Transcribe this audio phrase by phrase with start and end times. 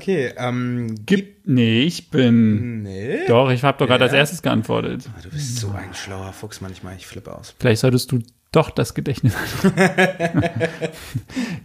[0.00, 2.82] Okay, ähm, Gib, nee, ich bin.
[2.84, 3.26] Nee.
[3.28, 4.06] Doch, ich habe doch gerade Ja.
[4.06, 5.10] als erstes geantwortet.
[5.14, 7.54] Ah, Du bist so ein schlauer Fuchs manchmal, ich flippe aus.
[7.58, 8.20] Vielleicht solltest du
[8.50, 9.34] doch das Gedächtnis.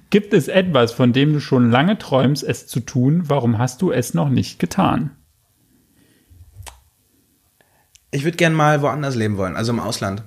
[0.09, 3.23] Gibt es etwas, von dem du schon lange träumst, es zu tun?
[3.29, 5.11] Warum hast du es noch nicht getan?
[8.11, 10.23] Ich würde gern mal woanders leben wollen, also im Ausland.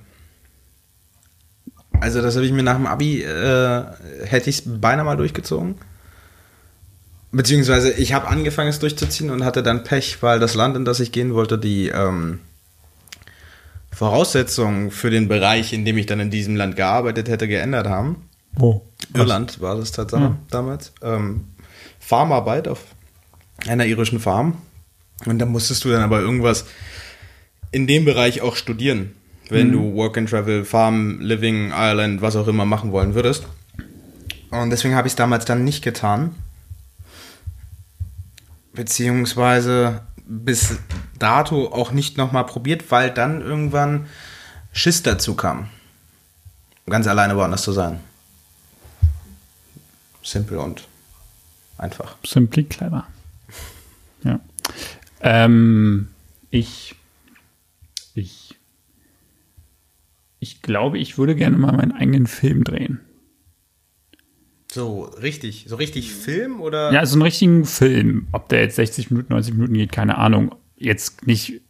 [2.01, 3.84] Also das habe ich mir nach dem Abi, äh,
[4.24, 5.77] hätte ich es beinahe mal durchgezogen.
[7.30, 11.00] Beziehungsweise ich habe angefangen es durchzuziehen und hatte dann Pech, weil das Land, in das
[11.00, 12.41] ich gehen wollte, die ähm,
[13.92, 18.28] Voraussetzungen für den Bereich, in dem ich dann in diesem Land gearbeitet hätte, geändert haben.
[18.54, 18.87] Wo?
[19.14, 20.37] Irland war das Tatsache Ja.
[20.51, 20.92] damals.
[21.02, 21.45] Ähm,
[22.01, 22.84] Farmarbeit auf
[23.66, 24.59] einer irischen Farm.
[25.26, 26.65] Und da musstest du dann aber irgendwas
[27.73, 29.15] in dem Bereich auch studieren,
[29.51, 33.46] wenn du Work and Travel, Farm, Living, Ireland, was auch immer machen wollen würdest.
[34.51, 36.34] Und deswegen habe ich es damals dann nicht getan.
[38.79, 40.79] Beziehungsweise bis
[41.18, 44.07] dato auch nicht nochmal probiert, weil dann irgendwann
[44.71, 45.68] Schiss dazu kam.
[46.87, 47.99] Ganz alleine woanders zu sein.
[50.23, 50.87] Simpel und
[51.76, 52.18] einfach.
[52.24, 53.04] Simply clever.
[54.23, 54.38] Ja.
[55.23, 56.10] Ähm,
[56.51, 56.95] ich,
[58.15, 58.54] ich,
[60.38, 63.01] ich glaube, ich würde gerne mal meinen eigenen Film drehen.
[64.71, 66.93] So richtig, so richtig Film oder?
[66.93, 68.28] Ja, so einen richtigen Film.
[68.33, 70.55] Ob der jetzt 60 Minuten, 90 Minuten geht, keine Ahnung.
[70.77, 71.62] Jetzt nicht,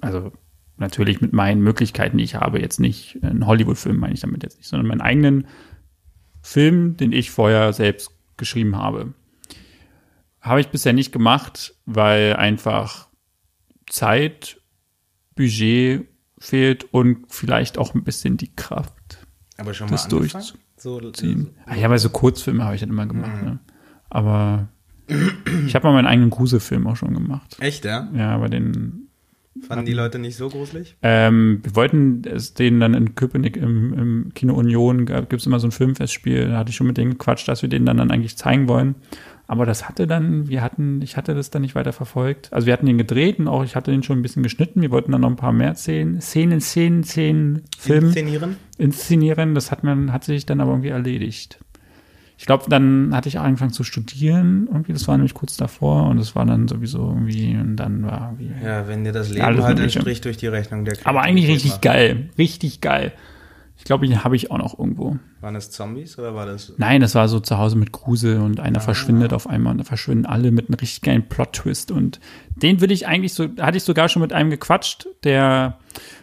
[0.00, 0.32] also
[0.76, 4.58] natürlich mit meinen Möglichkeiten, die ich habe, jetzt nicht einen Hollywood-Film meine ich damit jetzt
[4.58, 5.46] nicht, sondern meinen eigenen
[6.42, 9.14] Film, den ich vorher selbst geschrieben habe.
[10.40, 13.08] Habe ich bisher nicht gemacht, weil einfach
[13.88, 14.60] Zeit,
[15.36, 16.06] Budget
[16.38, 19.26] fehlt und vielleicht auch ein bisschen die Kraft
[19.56, 20.58] aber schon das mal angefangen?
[20.76, 21.50] So, ziehen.
[21.64, 23.42] Ah, ja, aber so Kurzfilme habe ich dann immer gemacht.
[23.42, 23.58] Ne?
[24.10, 24.68] Aber
[25.66, 27.56] ich habe mal meinen eigenen Gruselfilm auch schon gemacht.
[27.60, 28.08] Echt, ja?
[28.14, 29.08] Ja, aber den.
[29.66, 30.96] Fanden die Leute nicht so gruselig?
[31.00, 35.60] Ähm, wir wollten es den dann in Köpenick im, im Kino Union, gibt es immer
[35.60, 38.10] so ein Filmfestspiel, da hatte ich schon mit denen gequatscht, dass wir den dann, dann
[38.10, 38.96] eigentlich zeigen wollen.
[39.48, 42.52] Aber das hatte dann, wir hatten, ich hatte das dann nicht weiter verfolgt.
[42.52, 44.82] Also wir hatten den gedreht und auch ich hatte den schon ein bisschen geschnitten.
[44.82, 48.56] Wir wollten dann noch ein paar mehr Szenen, Szenen, Szenen, Szenen, Filmen Inszenieren?
[48.76, 49.54] inszenieren.
[49.54, 51.60] Das hat man, hat sich dann aber irgendwie erledigt.
[52.38, 54.68] Ich glaube, dann hatte ich auch angefangen zu studieren.
[54.70, 58.34] Irgendwie, das war nämlich kurz davor und das war dann sowieso irgendwie und dann war
[58.38, 58.50] irgendwie.
[58.62, 61.80] Ja, wenn dir das Leben halt einen Strich durch die Rechnung der Aber eigentlich richtig
[61.80, 63.12] geil, richtig geil.
[63.78, 65.18] Ich glaube, den habe ich auch noch irgendwo.
[65.40, 66.72] Waren das Zombies oder war das?
[66.78, 69.84] Nein, das war so zu Hause mit Grusel und einer verschwindet auf einmal und da
[69.84, 71.90] verschwinden alle mit einem richtig geilen Plot-Twist.
[71.90, 72.20] Und
[72.56, 75.78] den will ich eigentlich so, hatte ich sogar schon mit einem gequatscht, der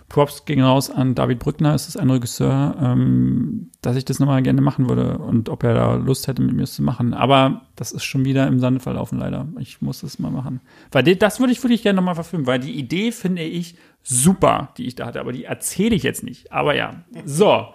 [0.10, 4.42] Props ging raus an David Brückner, ist das ein Regisseur, ähm, dass ich das nochmal
[4.42, 7.14] gerne machen würde und ob er da Lust hätte, mit mir das zu machen.
[7.14, 9.48] Aber das ist schon wieder im Sande verlaufen, leider.
[9.60, 10.60] Ich muss das mal machen.
[10.92, 14.86] Weil das würde ich wirklich gerne nochmal verfilmen, weil die Idee finde ich super, die
[14.86, 16.52] ich da hatte, aber die erzähle ich jetzt nicht.
[16.52, 17.68] Aber ja, so.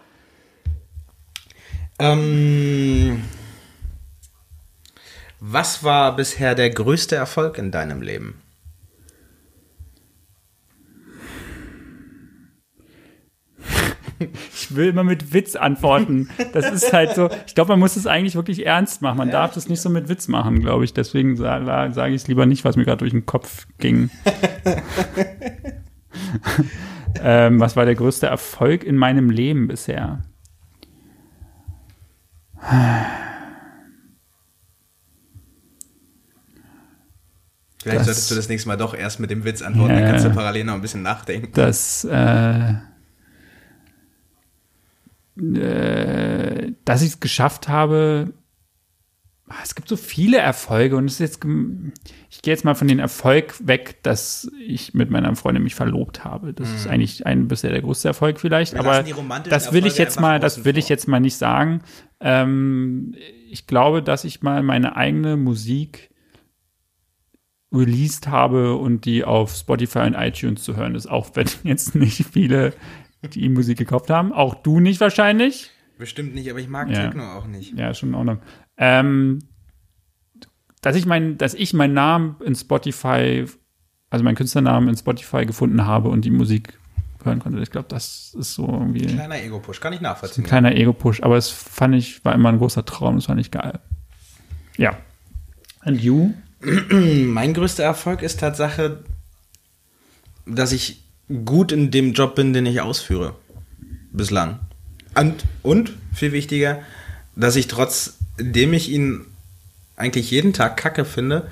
[1.99, 3.25] Ähm,
[5.41, 8.41] was war bisher der größte Erfolg in deinem Leben?
[14.53, 16.29] Ich will immer mit Witz antworten.
[16.53, 19.19] Das ist halt so, ich glaube, man muss es eigentlich wirklich ernst machen.
[19.19, 20.93] Man darf das nicht so mit Witz machen, glaube ich.
[20.93, 24.11] Deswegen sa sage ich es lieber nicht, was mir gerade durch den Kopf ging.
[27.23, 30.25] ähm, was war der größte Erfolg in meinem Leben bisher?
[37.83, 40.11] Vielleicht Das- solltest du das nächste Mal doch erst mit dem Witz antworten, Ja, dann
[40.11, 41.53] kannst du parallel noch ein bisschen nachdenken.
[41.53, 42.75] dass, äh,
[45.41, 48.33] äh, dass ich es geschafft habe.
[49.51, 51.45] Ah, Es gibt so viele Erfolge und es ist jetzt,
[52.31, 56.25] ich gehe jetzt mal von den Erfolg weg, dass ich mit meiner Freundin mich verlobt
[56.25, 56.53] habe.
[56.53, 59.03] Das ist eigentlich ein bisher der größte Erfolg vielleicht, Wir aber
[59.49, 61.83] das will ich jetzt mal, das will ich jetzt mal nicht sagen.
[62.21, 63.15] Ähm,
[63.51, 66.11] ich glaube, dass ich mal meine eigene Musik
[67.73, 72.25] released habe und die auf Spotify und iTunes zu hören ist, auch wenn jetzt nicht
[72.31, 72.75] viele
[73.23, 74.33] die Musik gekauft haben.
[74.33, 75.71] Auch du nicht wahrscheinlich.
[75.99, 77.07] Bestimmt nicht, aber ich mag Ja.
[77.07, 77.77] Techno auch nicht.
[77.77, 78.39] Ja, ist schon in Ordnung.
[78.77, 79.41] Ähm,
[80.81, 83.45] dass ich mein, dass ich meinen Namen in Spotify,
[84.11, 86.79] also meinen Künstlernamen in Spotify gefunden habe und die Musik
[87.25, 87.61] hören konnte.
[87.61, 90.45] Ich glaube, das ist so irgendwie ein Kleiner Ego-Push, kann ich nachvollziehen.
[90.45, 93.81] kleiner Ego-Push, aber es fand ich, war immer ein großer Traum, das fand ich geil.
[94.77, 94.97] Ja.
[95.81, 96.33] And you?
[96.91, 99.03] Mein größter Erfolg ist Tatsache,
[100.47, 101.03] dass ich
[101.45, 103.35] gut in dem Job bin, den ich ausführe.
[104.13, 104.61] Bislang.
[105.15, 106.81] Und, und viel wichtiger,
[107.37, 109.25] dass ich trotzdem ich ihn
[109.97, 111.51] eigentlich jeden Tag Kacke finde,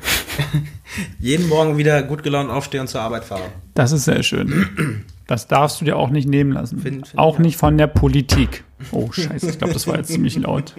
[1.19, 3.51] jeden Morgen wieder gut gelaunt aufstehe und zur Arbeit fahre.
[3.75, 5.05] Das ist sehr schön.
[5.27, 6.79] Das darfst du dir auch nicht nehmen lassen.
[6.81, 8.63] Find- find auch ich nicht von der Politik.
[8.93, 10.75] Oh, scheiße, ich glaube, das war jetzt ziemlich laut.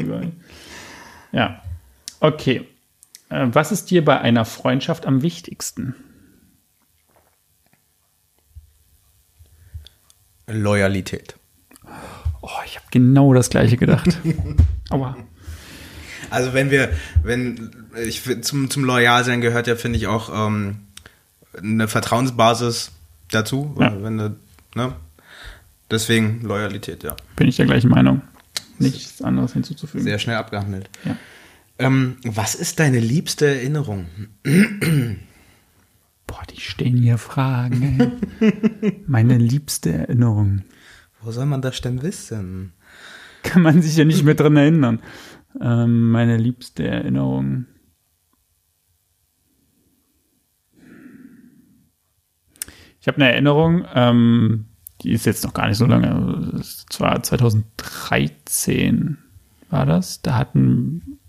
[1.34, 1.62] Ja.
[2.22, 2.66] Okay.
[3.30, 5.94] Äh, Was ist dir bei einer Freundschaft am wichtigsten?
[10.48, 11.36] Loyalität.
[12.50, 14.18] Oh, ich habe genau das gleiche gedacht.
[14.90, 15.18] Aua.
[16.30, 16.92] Also wenn wir,
[17.24, 17.72] wenn
[18.06, 20.78] ich zum zum Loyalsein gehört ja finde ich auch ähm,
[21.58, 22.92] eine Vertrauensbasis
[23.32, 24.02] dazu, Ja.
[24.02, 24.36] wenn du,
[24.76, 24.94] ne?
[25.92, 27.16] Deswegen Loyalität, ja.
[27.36, 28.22] Bin ich der gleichen Meinung.
[28.80, 30.04] Nichts anderes hinzuzufügen.
[30.06, 30.90] Sehr schnell abgehandelt.
[31.04, 31.18] Ja.
[31.80, 34.06] Ähm, was ist deine liebste Erinnerung?
[36.28, 38.20] Boah, die stehen hier Fragen.
[38.40, 39.02] Ey.
[39.08, 40.64] Meine liebste Erinnerung.
[41.22, 42.74] Wo soll man das denn wissen?
[43.44, 45.02] Kann man sich ja nicht mehr dran erinnern.
[45.60, 47.66] Ähm, meine liebste Erinnerung.
[53.00, 54.66] Ich habe eine Erinnerung, ähm,
[55.02, 56.58] die ist jetzt noch gar nicht so lange.
[56.60, 59.18] Es war 2013
[59.70, 60.22] war das.
[60.22, 61.20] Da hatten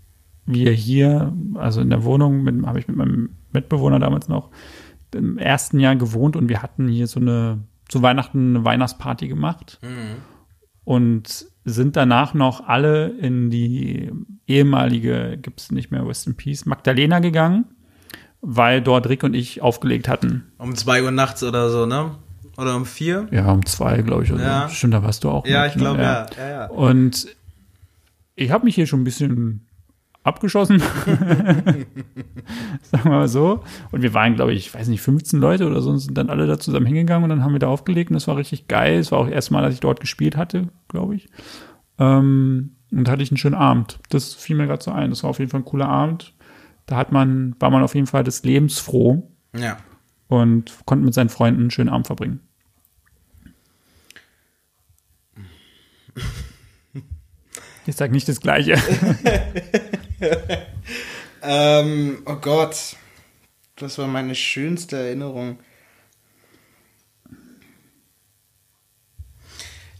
[0.45, 4.49] wir hier, also in der Wohnung, habe ich mit meinem Mitbewohner damals noch
[5.13, 7.59] im ersten Jahr gewohnt und wir hatten hier so eine
[7.89, 9.79] zu Weihnachten eine Weihnachtsparty gemacht
[10.85, 14.11] und sind danach noch alle in die
[14.47, 17.65] ehemalige, gibt es nicht mehr Rest in Peace, Magdalena gegangen,
[18.41, 20.51] weil dort Rick und ich aufgelegt hatten.
[20.57, 22.11] Um zwei Uhr nachts oder so, ne?
[22.57, 23.27] Oder um vier?
[23.31, 24.33] Ja, um zwei, glaube ich.
[24.33, 24.69] Oder Ja.
[24.69, 25.45] Stimmt, da warst du auch.
[25.45, 25.81] Ja, mit, ich ne?
[25.81, 26.25] glaube, ja.
[26.37, 26.65] ja, ja.
[26.67, 27.27] Und
[28.35, 29.68] ich habe mich hier schon ein bisschen
[30.29, 30.79] abgeschossen.
[32.81, 33.63] Sagen wir mal so.
[33.91, 36.29] Und wir waren, glaube ich, ich weiß nicht, 15 Leute oder so und sind dann
[36.29, 38.99] alle da zusammen hingegangen und dann haben wir da aufgelegt und das war richtig geil.
[38.99, 41.29] Es war auch das erste Mal, dass ich dort gespielt hatte, glaube ich.
[41.97, 43.99] Ähm, und da hatte ich einen schönen Abend.
[44.09, 45.09] Das fiel mir gerade so ein.
[45.09, 46.33] Das war auf jeden Fall ein cooler Abend.
[46.85, 49.77] Da hat man, war man auf jeden Fall des Lebens froh ja.
[50.27, 52.39] und konnte mit seinen Freunden einen schönen Abend verbringen.
[57.85, 58.75] Ich sag nicht das Gleiche.
[61.41, 62.95] Ähm, oh Gott.
[63.75, 65.59] Das war meine schönste Erinnerung.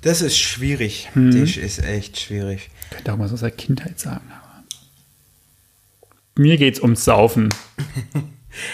[0.02, 1.10] Das ist schwierig.
[1.16, 2.70] Das ist echt schwierig.
[2.84, 4.30] Ich könnte auch mal so aus der Kindheit sagen.
[4.32, 4.64] Aber
[6.36, 7.50] mir geht's ums Saufen.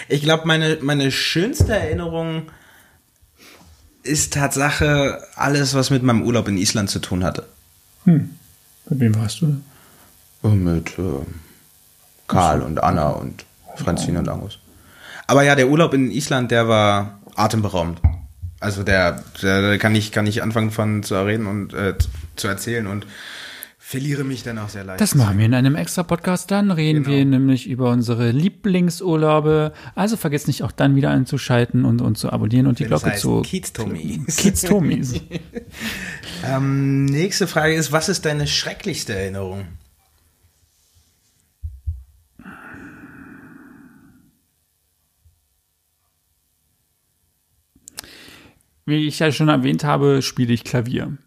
[0.08, 2.50] Ich glaube, meine, meine schönste Erinnerung
[4.02, 7.46] ist Tatsache alles, was mit meinem Urlaub in Island zu tun hatte.
[8.88, 9.56] Mit wem warst du da?
[10.54, 11.02] Mit äh,
[12.28, 13.44] Karl und Anna und
[13.76, 14.58] Franzine und Angus.
[15.26, 18.00] Aber ja, der Urlaub in Island, der war atemberaubend.
[18.60, 21.94] Also der, der, kann ich kann ich anfangen von zu reden und äh,
[22.36, 23.06] zu erzählen und
[23.78, 25.00] verliere mich dann auch sehr leicht.
[25.00, 26.50] Das machen wir in einem extra Podcast.
[26.50, 27.16] Dann reden Genau.
[27.16, 29.72] wir nämlich über unsere Lieblingsurlaube.
[29.94, 33.10] Also vergesst nicht auch dann wieder einzuschalten und, und zu abonnieren und die Das Glocke
[33.12, 33.42] heißt zu.
[33.42, 34.36] Kiez Tomis.
[34.36, 35.20] Kiez Tomis.
[36.44, 39.66] Ähm, nächste Frage ist, was ist deine schrecklichste Erinnerung?
[48.86, 51.18] Wie ich ja schon erwähnt habe, spiele ich Klavier.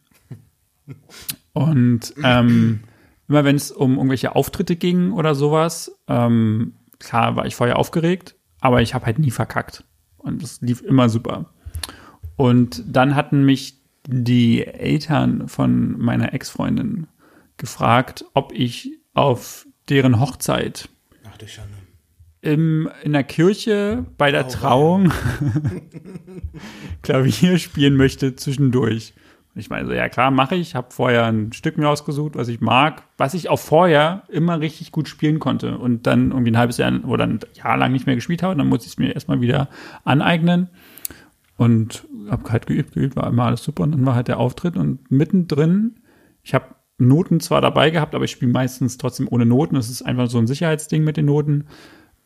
[1.53, 2.79] Und ähm,
[3.27, 8.35] immer wenn es um irgendwelche Auftritte ging oder sowas, ähm, klar war ich vorher aufgeregt,
[8.61, 9.83] aber ich habe halt nie verkackt.
[10.17, 11.53] Und es lief immer super.
[12.37, 13.75] Und dann hatten mich
[14.07, 17.07] die Eltern von meiner Ex-Freundin
[17.57, 20.89] gefragt, ob ich auf deren Hochzeit
[21.25, 21.37] Ach.
[22.41, 25.11] Im, in der Kirche bei der Trauung
[27.01, 29.13] Klavier spielen möchte zwischendurch.
[29.55, 30.75] Ich meine, so, ja klar, mache ich.
[30.75, 34.91] Habe vorher ein Stück mir ausgesucht, was ich mag, was ich auch vorher immer richtig
[34.91, 35.77] gut spielen konnte.
[35.77, 38.55] Und dann irgendwie ein halbes Jahr oder ein Jahr lang nicht mehr gespielt habe.
[38.55, 39.69] Dann musste ich es mir erstmal wieder
[40.05, 40.69] aneignen.
[41.57, 43.83] Und habe halt geübt, geübt, war immer alles super.
[43.83, 44.77] Und dann war halt der Auftritt.
[44.77, 45.95] Und mittendrin,
[46.41, 49.75] ich habe Noten zwar dabei gehabt, aber ich spiele meistens trotzdem ohne Noten.
[49.75, 51.65] Das ist einfach so ein Sicherheitsding mit den Noten.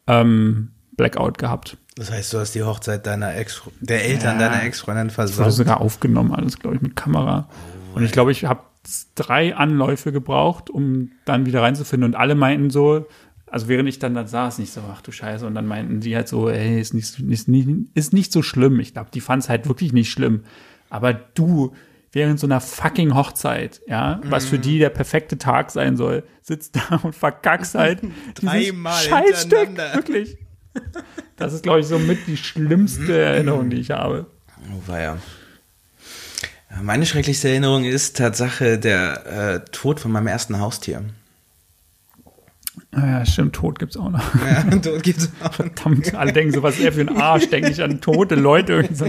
[0.07, 1.77] Ähm, Blackout gehabt.
[1.95, 4.49] Das heißt, du hast die Hochzeit deiner Ex, der Eltern Ja.
[4.49, 7.47] deiner Ex-Freundin Das wurde sogar aufgenommen, alles, glaube ich, mit Kamera.
[7.93, 8.61] Und ich glaube, ich habe
[9.15, 12.09] drei Anläufe gebraucht, um dann wieder reinzufinden.
[12.11, 13.05] Und alle meinten so,
[13.45, 15.45] also während ich dann da saß, nicht so, ach du Scheiße.
[15.45, 18.79] Und dann meinten die halt so, ey, ist nicht, ist nicht, ist nicht so schlimm.
[18.79, 20.41] Ich glaube, die fand es halt wirklich nicht schlimm.
[20.89, 21.73] Aber du,
[22.13, 26.77] während so einer fucking Hochzeit, ja, was für die der perfekte Tag sein soll, sitzt
[26.77, 28.01] da und verkackst halt
[28.35, 29.77] Dreimal dieses Scheißstück.
[29.95, 30.37] Wirklich.
[31.35, 34.27] Das ist, glaube ich, somit die schlimmste Erinnerung, die ich habe.
[34.71, 35.17] Oh, weia.
[36.81, 41.03] Meine schrecklichste Erinnerung ist Tatsache der äh, Tod von meinem ersten Haustier.
[42.91, 44.23] Ja, stimmt, Tod gibt's auch noch.
[44.35, 45.53] Ja, Tod gibt's auch.
[45.53, 48.73] Verdammt, alle denken so, was ist er für ein Arsch, denke ich an tote Leute.
[48.73, 49.05] Irgendwie so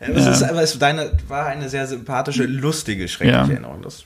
[0.00, 3.48] eine, Das ist, aber es deine, war eine sehr sympathische, lustige, schreckliche Ja.
[3.48, 3.82] Erinnerung.
[3.82, 4.04] Das,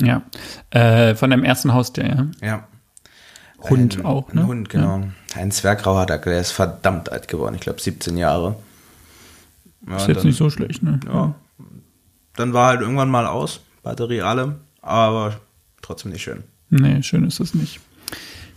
[0.00, 0.22] ja.
[0.70, 2.46] Äh, von deinem ersten Haustier, ja.
[2.46, 2.68] ja.
[3.68, 4.42] Hund ein, auch, ne?
[4.42, 5.04] Ein Hund, genau.
[5.36, 7.54] Ein Zwergrauer Dackel, der ist verdammt alt geworden.
[7.54, 8.56] Ich glaube 17 Jahre.
[9.88, 11.00] Ja, Ist jetzt dann, nicht so schlecht, ne?
[11.06, 11.34] Ja.
[12.36, 15.36] Dann war halt irgendwann mal aus, Batterie alle, aber
[15.80, 16.42] trotzdem nicht schön.
[16.70, 17.80] Nee, schön ist es nicht.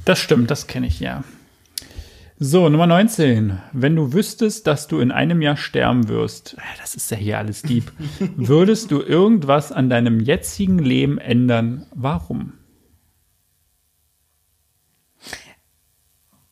[0.06, 1.24] Das stimmt, das kenne ich ja.
[2.38, 3.60] So, Nummer 19.
[3.72, 7.38] Wenn du wüsstest, dass du in einem Jahr sterben wirst, äh, das ist ja hier
[7.38, 7.94] alles deep,
[8.36, 11.86] würdest du irgendwas an deinem jetzigen Leben ändern?
[11.96, 12.52] Warum?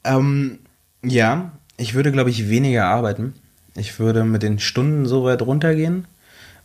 [0.05, 0.59] Ähm,
[1.03, 3.33] ja, ich würde, glaube ich, weniger arbeiten.
[3.75, 6.07] Ich würde mit den Stunden so weit runtergehen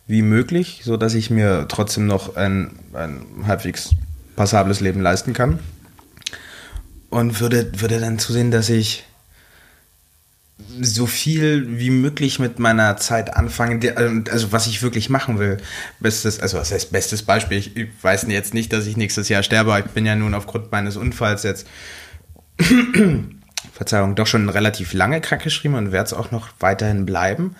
[0.07, 3.91] wie möglich, so dass ich mir trotzdem noch ein, ein halbwegs
[4.37, 5.59] passables Leben leisten kann.
[7.09, 9.08] Und würde, würde dann zusehen, dass ich
[10.81, 13.97] so viel wie möglich mit meiner Zeit anfange, der-
[14.31, 15.57] also was ich wirklich machen will.
[15.99, 17.57] Bestes, also was heißt bestes Beispiel?
[17.57, 19.81] Ich, ich weiß jetzt nicht, dass ich nächstes Jahr sterbe.
[19.85, 21.65] Ich bin ja nun aufgrund meines Unfalls jetzt
[23.73, 27.55] Verzeihung, doch schon relativ lange krankgeschrieben und werde es auch noch weiterhin bleiben.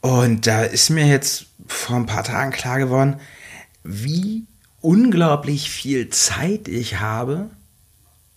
[0.00, 3.16] Und da ist mir jetzt vor ein paar Tagen klar geworden,
[3.84, 4.44] wie
[4.80, 7.50] unglaublich viel Zeit ich habe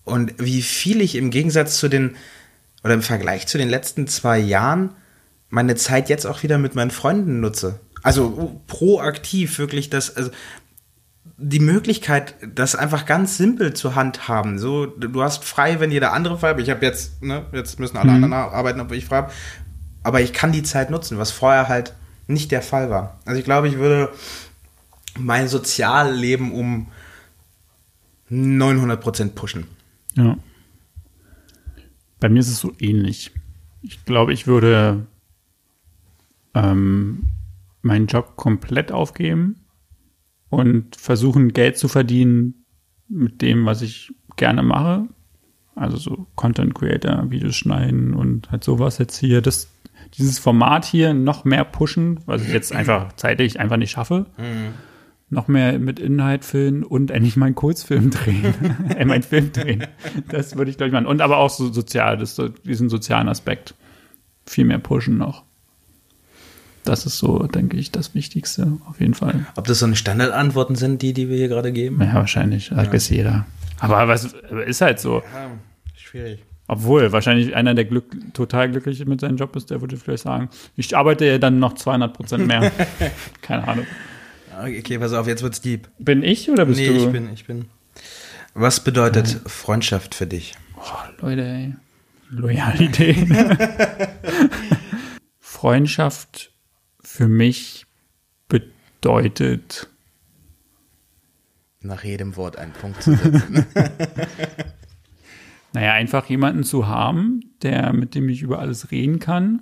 [0.04, 2.16] und wie viel ich im Gegensatz zu den,
[2.86, 4.92] oder im Vergleich zu den letzten zwei Jahren,
[5.50, 7.80] meine Zeit jetzt auch wieder mit meinen Freunden nutze.
[8.04, 10.30] Also proaktiv wirklich das, also
[11.38, 14.60] die Möglichkeit, das einfach ganz simpel zu handhaben.
[14.60, 16.60] So, du hast frei, wenn jeder andere frei hat.
[16.60, 19.32] Ich habe jetzt, ne, jetzt müssen alle anderen arbeiten, obwohl ich frei habe.
[20.04, 21.96] Aber ich kann die Zeit nutzen, was vorher halt
[22.28, 23.20] nicht der Fall war.
[23.26, 24.12] Also ich glaube, ich würde
[25.18, 26.86] mein Sozialleben um
[28.30, 29.66] 900% pushen.
[30.14, 30.38] Ja.
[32.26, 33.30] Bei mir ist es so ähnlich.
[33.84, 35.06] Ich glaube, ich würde
[36.56, 37.28] ähm,
[37.84, 39.58] meinen Job komplett aufgeben
[40.50, 42.66] und versuchen, Geld zu verdienen
[43.08, 45.08] mit dem, was ich gerne mache.
[45.76, 49.70] Also so Content Creator, Videos schneiden und halt sowas jetzt hier, das,
[50.18, 54.26] dieses Format hier noch mehr pushen, was ich jetzt einfach zeitlich einfach nicht schaffe.
[55.30, 58.54] Noch mehr mit Inhalt filmen und endlich meinen Kurzfilm drehen.
[58.96, 59.88] äh, meinen Film drehen.
[60.30, 61.08] Das würde ich, glaube ich, machen.
[61.08, 63.74] Und aber auch so sozial, das, diesen sozialen Aspekt
[64.46, 65.44] viel mehr pushen noch.
[66.84, 69.48] Das ist so, denke ich, das Wichtigste auf jeden Fall.
[69.56, 72.00] Ob das so eine Standardantworten sind, die, die wir hier gerade geben?
[72.00, 72.70] Ja, wahrscheinlich.
[72.70, 73.48] Das weiß jeder.
[73.80, 74.36] Aber was
[74.68, 75.24] ist halt so.
[75.34, 75.50] Ja,
[75.96, 76.44] schwierig.
[76.68, 80.50] Obwohl, wahrscheinlich einer, der glück, total glücklich mit seinem Job ist, der würde vielleicht sagen,
[80.76, 82.72] ich arbeite ja dann noch 200 Prozent mehr.
[83.42, 83.86] Keine Ahnung.
[84.58, 85.90] Okay, pass auf, jetzt wird's deep.
[86.00, 87.06] Bin ich oder bist Nee, du?
[87.06, 87.66] ich bin, ich bin.
[88.54, 90.56] Was bedeutet Freundschaft für dich?
[90.78, 90.82] Oh,
[91.22, 91.74] Leute, ey.
[92.30, 93.28] Loyalität.
[95.40, 96.52] Freundschaft
[97.02, 97.86] für mich
[98.48, 99.90] bedeutet,
[101.82, 103.66] Nach jedem Wort einen Punkt zu setzen.
[105.74, 109.62] naja, einfach jemanden zu haben, der, mit dem ich über alles reden kann,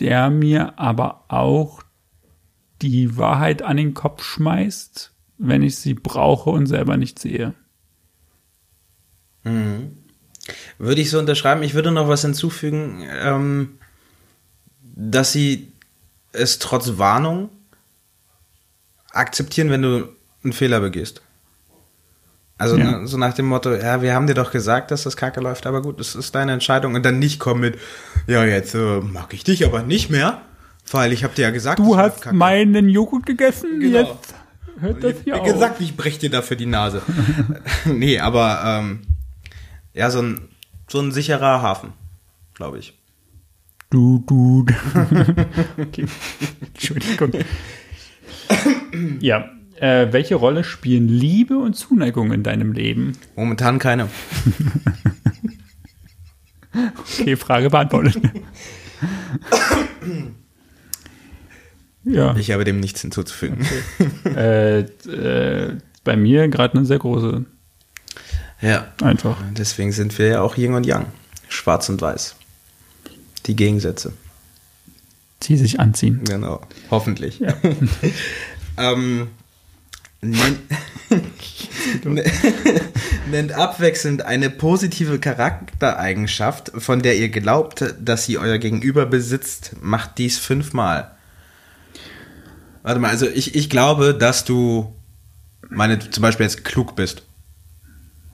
[0.00, 1.82] der mir aber auch
[2.82, 7.54] die Wahrheit an den Kopf schmeißt, wenn ich sie brauche und selber nicht sehe.
[10.78, 11.62] würde ich so unterschreiben.
[11.62, 13.78] Ich würde noch was hinzufügen, ähm,
[14.82, 15.72] dass sie
[16.32, 17.50] es trotz Warnung
[19.12, 20.08] akzeptieren, wenn du
[20.42, 21.22] einen Fehler begehst.
[22.58, 23.04] Also Ja.
[23.06, 25.82] so nach dem Motto, ja, wir haben dir doch gesagt, dass das Kacke läuft, aber
[25.82, 27.78] gut, das ist deine Entscheidung und dann nicht kommen mit,
[28.26, 30.42] ja, jetzt äh, mag ich dich aber nicht mehr,
[30.90, 33.98] weil ich habe dir ja gesagt, Du hast meinen Joghurt gegessen, Genau.
[33.98, 34.34] jetzt
[34.80, 35.52] hört das Ich hier hab auf.
[35.52, 37.02] gesagt, ich brech dir dafür die Nase.
[37.86, 39.00] nee, aber ähm,
[39.94, 40.48] ja, so ein,
[40.88, 41.92] so ein sicherer Hafen,
[42.54, 42.98] glaube ich.
[43.90, 44.64] Du, du.
[45.78, 46.06] okay.
[46.74, 47.32] Entschuldigung.
[49.20, 49.50] ja.
[49.76, 53.12] Äh, welche Rolle spielen Liebe und Zuneigung in deinem Leben?
[53.34, 54.08] Momentan keine.
[57.18, 58.16] Okay, Frage beantwortet.
[62.04, 62.36] Ja.
[62.36, 63.66] Ich habe dem nichts hinzuzufügen.
[64.24, 67.44] Äh, äh, bei mir gerade eine sehr große.
[68.60, 68.86] Ja.
[69.02, 69.36] Einfach.
[69.50, 71.06] Deswegen sind wir ja auch Yin und Yang.
[71.48, 72.36] Schwarz und Weiß.
[73.46, 74.12] Die Gegensätze.
[75.42, 76.22] Die sich anziehen.
[76.24, 76.62] Genau.
[76.90, 77.40] Hoffentlich.
[77.40, 77.54] Ja.
[78.78, 79.28] ähm,
[83.30, 89.74] nennt abwechselnd eine positive Charaktereigenschaft, von der ihr glaubt, dass sie euer Gegenüber besitzt.
[89.80, 91.10] Macht dies fünfmal.
[92.82, 94.94] Warte mal, also ich, ich glaube, dass du
[95.68, 97.22] meine, zum Beispiel jetzt klug bist.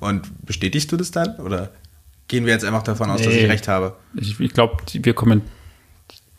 [0.01, 1.37] Und bestätigst du das dann?
[1.37, 1.73] Oder
[2.29, 3.49] gehen wir jetzt einfach davon aus, dass ich Nee.
[3.49, 3.97] recht habe?
[4.15, 5.43] Ich, ich glaube, wir kommen,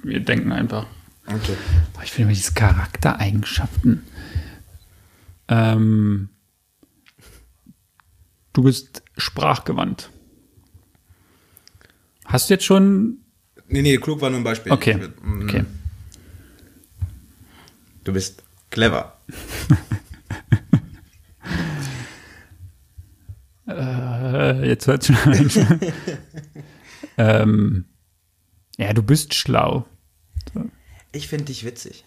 [0.03, 0.85] wir denken einfach.
[1.27, 1.55] Okay.
[1.93, 4.03] Boah, ich finde immer diese Charaktereigenschaften.
[5.47, 6.29] Ähm,
[8.53, 10.09] du bist sprachgewandt.
[12.25, 13.17] Hast du jetzt schon.
[13.67, 14.71] Nee, nee, klug war nur ein Beispiel.
[14.71, 14.97] Okay.
[15.01, 15.65] Ich Okay.
[18.09, 19.13] Du bist clever.
[23.67, 25.15] Äh, jetzt hört schon.
[27.19, 27.85] ähm,
[28.79, 29.85] ja, du bist schlau.
[31.11, 32.03] Ich finde dich witzig.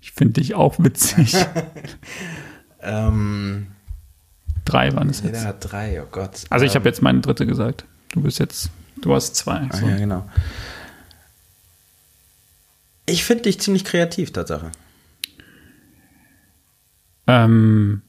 [0.00, 1.36] Ich finde dich auch witzig.
[2.84, 3.68] Ähm,
[4.64, 5.46] Drei waren es jeder jetzt.
[5.46, 6.46] hat drei, oh Gott.
[6.50, 7.84] Also ich ähm, habe jetzt meine dritte gesagt.
[8.10, 9.68] Du bist jetzt, du hast zwei.
[9.70, 9.86] Ah, So.
[9.86, 10.28] ja, genau.
[13.06, 14.72] Ich finde dich ziemlich kreativ, Tatsache.
[17.26, 18.02] Ähm,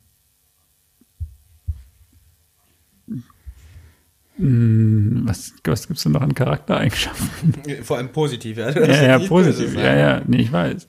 [4.37, 7.53] mh, was was gibt es denn noch an Charaktereigenschaften?
[7.83, 8.71] Vor allem positiv, ja.
[8.71, 9.75] ja, ja, positiv.
[9.75, 10.87] Ja, ja, nee, ich weiß.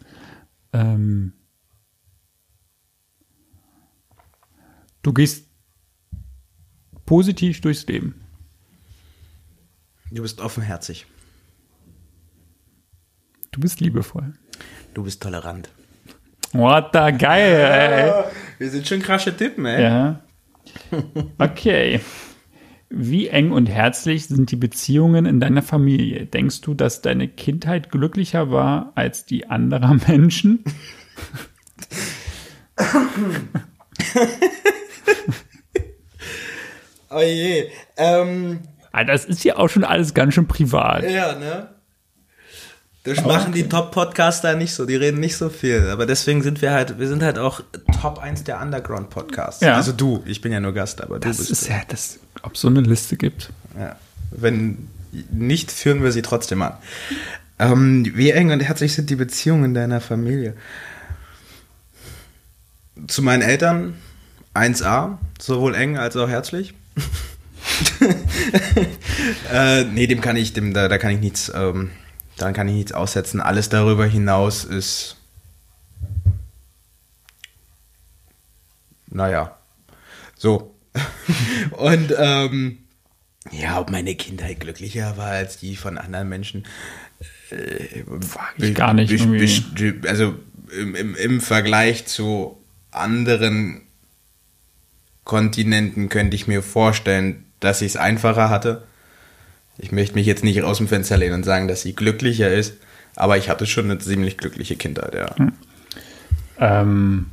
[0.72, 1.32] Ähm,
[5.02, 5.48] du gehst
[7.06, 8.20] positiv durchs Leben.
[10.10, 11.06] Du bist offenherzig.
[13.50, 14.32] Du bist liebevoll.
[14.94, 15.70] Du bist tolerant.
[16.54, 18.24] What the geil,
[18.58, 19.76] Wir sind schon krasche Typen, ey.
[19.76, 19.82] ey.
[19.82, 20.20] Ja.
[21.38, 22.00] Okay.
[22.90, 26.26] Wie eng und herzlich sind die Beziehungen in deiner Familie?
[26.26, 30.62] Denkst du, dass deine Kindheit glücklicher war als die anderer Menschen?
[37.10, 37.68] Oh je.
[37.96, 38.60] Ähm,
[38.92, 41.02] Ah, Das ist ja auch schon alles ganz schön privat.
[41.10, 41.73] ja, ne?
[43.04, 45.90] Das machen die Top-Podcaster nicht so, die reden nicht so viel.
[45.90, 47.60] Aber deswegen sind wir halt, wir sind halt auch
[48.00, 49.60] Top 1 der Underground-Podcasts.
[49.60, 49.76] Ja.
[49.76, 51.50] Also du, ich bin ja nur Gast, aber du Das bist.
[51.50, 53.50] ist ja, das, ob es so eine Liste gibt.
[53.78, 53.96] Ja.
[54.30, 54.88] Wenn
[55.30, 56.72] nicht, führen wir sie trotzdem an.
[57.58, 60.54] Ähm, wie eng und herzlich sind die Beziehungen deiner Familie?
[63.06, 63.94] Zu meinen Eltern
[64.54, 66.72] 1a, sowohl eng als auch herzlich.
[69.52, 71.90] äh, nee, dem kann ich, dem, da, da kann ich nichts, ähm,
[72.36, 73.40] daran kann ich nichts aussetzen.
[73.40, 75.16] Alles darüber hinaus ist,
[79.06, 79.56] naja,
[80.36, 80.74] so.
[81.72, 82.78] und ähm,
[83.50, 86.64] ja, ob meine Kindheit glücklicher war als die von anderen Menschen.
[87.50, 88.04] Äh,
[88.56, 89.10] ich gar nicht,
[90.06, 90.34] Also
[90.76, 92.58] im, im, im Vergleich zu
[92.90, 93.82] anderen
[95.24, 98.86] Kontinenten könnte ich mir vorstellen, dass ich es einfacher hatte.
[99.78, 102.74] Ich möchte mich jetzt nicht aus dem Fenster lehnen und sagen, dass sie glücklicher ist,
[103.16, 105.34] aber ich hatte schon eine ziemlich glückliche Kindheit, ja.
[106.58, 107.26] Ähm,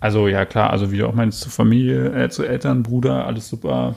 [0.00, 3.48] also ja klar, also wie du auch meinst, zu Familie, äh, zu Eltern, Bruder, alles
[3.48, 3.94] super.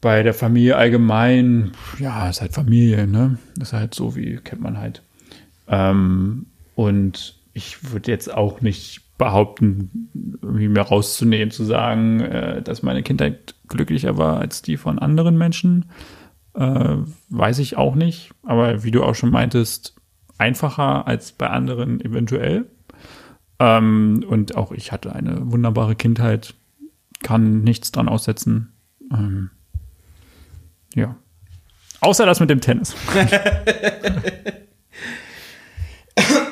[0.00, 3.38] Bei der Familie allgemein, ja, ist halt Familie, ne?
[3.60, 5.02] Ist halt so, wie kennt man halt.
[5.68, 10.10] Ähm, und ich würde jetzt auch nicht behaupten,
[10.42, 15.38] irgendwie mehr rauszunehmen, zu sagen, äh, dass meine Kindheit glücklicher war als die von anderen
[15.38, 15.86] Menschen.
[16.52, 16.96] Äh,
[17.30, 18.32] weiß ich auch nicht.
[18.42, 19.96] Aber wie du auch schon meintest,
[20.36, 22.66] einfacher als bei anderen eventuell.
[23.58, 26.54] Ähm, und auch ich hatte eine wunderbare Kindheit,
[27.22, 28.74] kann nichts dran aussetzen.
[29.10, 29.50] Ähm,
[30.94, 31.16] ja.
[32.02, 32.94] Außer das mit dem Tennis.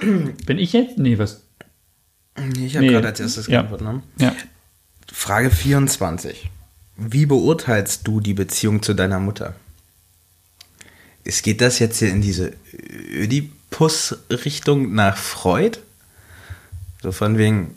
[0.47, 0.99] Bin ich jetzt?
[0.99, 1.43] Nee, was?
[2.61, 2.93] Ich habe Nee.
[2.93, 3.63] gerade als erstes Ja.
[3.63, 3.87] geantwortet.
[3.87, 4.03] Ne?
[4.19, 4.35] Ja.
[5.13, 6.51] Frage 24.
[6.97, 9.55] Wie beurteilst du die Beziehung zu deiner Mutter?
[11.25, 12.53] Es geht das jetzt hier in diese
[13.13, 15.79] Ödipus-Richtung nach Freud?
[17.03, 17.77] So von wegen,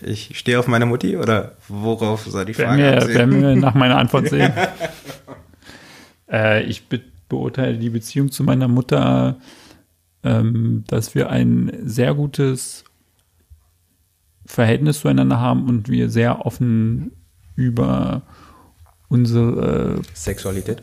[0.00, 3.16] ich stehe auf meine Mutti oder worauf soll die Werden Frage wir, abzielen?
[3.16, 4.52] werden wir nach meiner Antwort sehen.
[6.30, 9.36] äh, ich be beurteile die Beziehung zu meiner Mutter,
[10.22, 12.84] ähm, dass wir ein sehr gutes
[14.46, 17.12] Verhältnis zueinander haben und wir sehr offen
[17.54, 18.22] über
[19.08, 20.82] unsere Sexualität?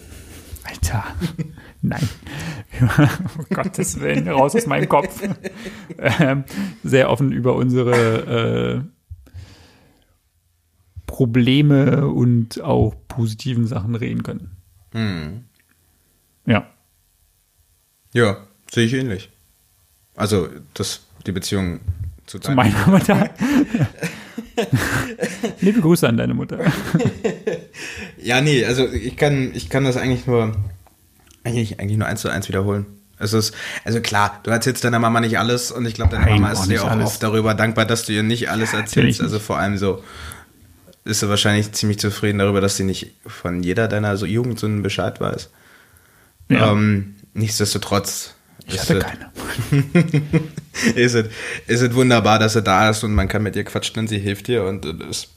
[0.63, 1.03] Alter,
[1.81, 2.07] nein.
[3.37, 5.21] um Gottes Willen, raus aus meinem Kopf.
[5.97, 6.43] ähm,
[6.83, 8.81] sehr offen über unsere äh,
[11.05, 14.57] Probleme und auch positiven Sachen reden können.
[14.93, 15.45] Hm.
[16.45, 16.67] Ja.
[18.13, 19.29] Ja, sehe ich ähnlich.
[20.15, 21.79] Also, das, die Beziehung
[22.25, 23.29] zu, Zu meiner Mutter.
[25.61, 26.59] Liebe Grüße an deine Mutter.
[28.23, 30.55] Ja, nee, also ich kann, ich kann das eigentlich nur,
[31.43, 32.85] eigentlich, eigentlich nur eins zu eins wiederholen.
[33.19, 36.39] Es ist, also klar, du erzählst deiner Mama nicht alles und ich glaube, deine Nein,
[36.39, 37.07] Mama ist dir auch alles.
[37.07, 39.19] oft darüber dankbar, dass du ihr nicht alles erzählst.
[39.19, 40.01] Also vor allem so,
[41.03, 45.19] ist er wahrscheinlich ziemlich zufrieden darüber, dass sie nicht von jeder deiner so Jugendsünden Bescheid
[45.19, 45.49] weiß.
[46.47, 46.71] Ja.
[46.71, 48.35] Ähm, nichtsdestotrotz
[48.67, 49.31] ich ist hatte es, keine.
[50.95, 51.29] ist, es,
[51.67, 54.19] ist es wunderbar, dass er da ist und man kann mit ihr quatschen und sie
[54.19, 55.29] hilft dir und das ist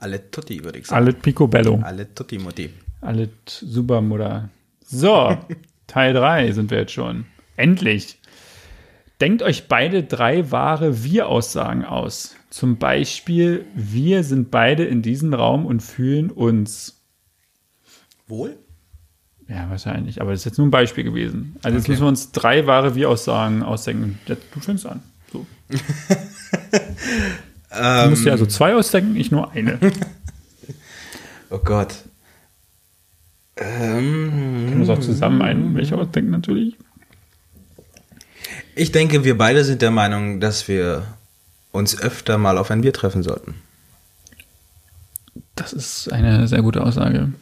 [0.00, 1.04] alle Tutti, würde ich sagen.
[1.04, 1.80] Alle Picobello.
[1.82, 2.70] Alle Tutti Mutti.
[3.00, 4.48] Alle Supermutter.
[4.86, 5.36] So,
[5.86, 7.26] Teil 3 sind wir jetzt schon.
[7.56, 8.18] Endlich.
[9.20, 12.36] Denkt euch beide drei wahre Wir-Aussagen aus.
[12.50, 17.02] Zum Beispiel, wir sind beide in diesem Raum und fühlen uns.
[18.28, 18.56] Wohl?
[19.48, 20.20] Ja, wahrscheinlich.
[20.20, 21.56] Aber das ist jetzt nur ein Beispiel gewesen.
[21.62, 21.92] Also jetzt Okay.
[21.92, 24.18] müssen wir uns drei wahre Wir-Aussagen ausdenken.
[24.26, 25.00] Jetzt, du fängst an.
[25.32, 25.46] So.
[27.70, 29.78] du musst dir also zwei ausdenken, ich nur eine.
[31.50, 31.94] Oh Gott.
[33.56, 36.76] Ähm, Wir müssen auch zusammen einen welcher ausdenken natürlich.
[38.76, 41.04] ich denke, wir beide sind der Meinung, dass wir
[41.72, 43.54] uns öfter mal auf ein Bier treffen sollten.
[45.54, 47.32] Das ist eine sehr gute Aussage.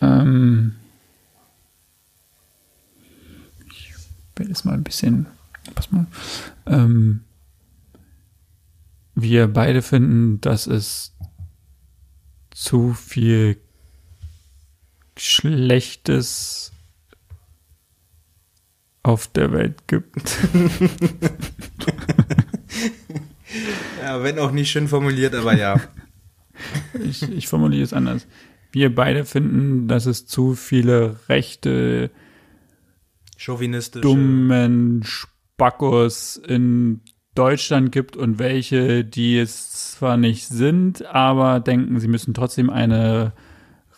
[0.00, 0.76] ähm,
[4.36, 5.26] werde jetzt mal ein bisschen.
[5.74, 6.06] Pass mal.
[6.66, 7.24] Ähm,
[9.14, 11.16] wir beide finden, dass es
[12.50, 13.58] zu viel
[15.16, 16.72] Schlechtes
[19.02, 20.38] auf der Welt gibt.
[24.04, 25.80] Ja, wenn auch nicht schön formuliert, aber ja.
[27.02, 28.26] Ich, ich formuliere es anders.
[28.70, 32.23] Wir beide finden, dass es zu viele rechte, Chauvinistische.
[34.02, 37.00] Dummen Spackos in
[37.34, 43.32] Deutschland gibt und welche, die es zwar nicht sind, aber denken, sie müssen trotzdem eine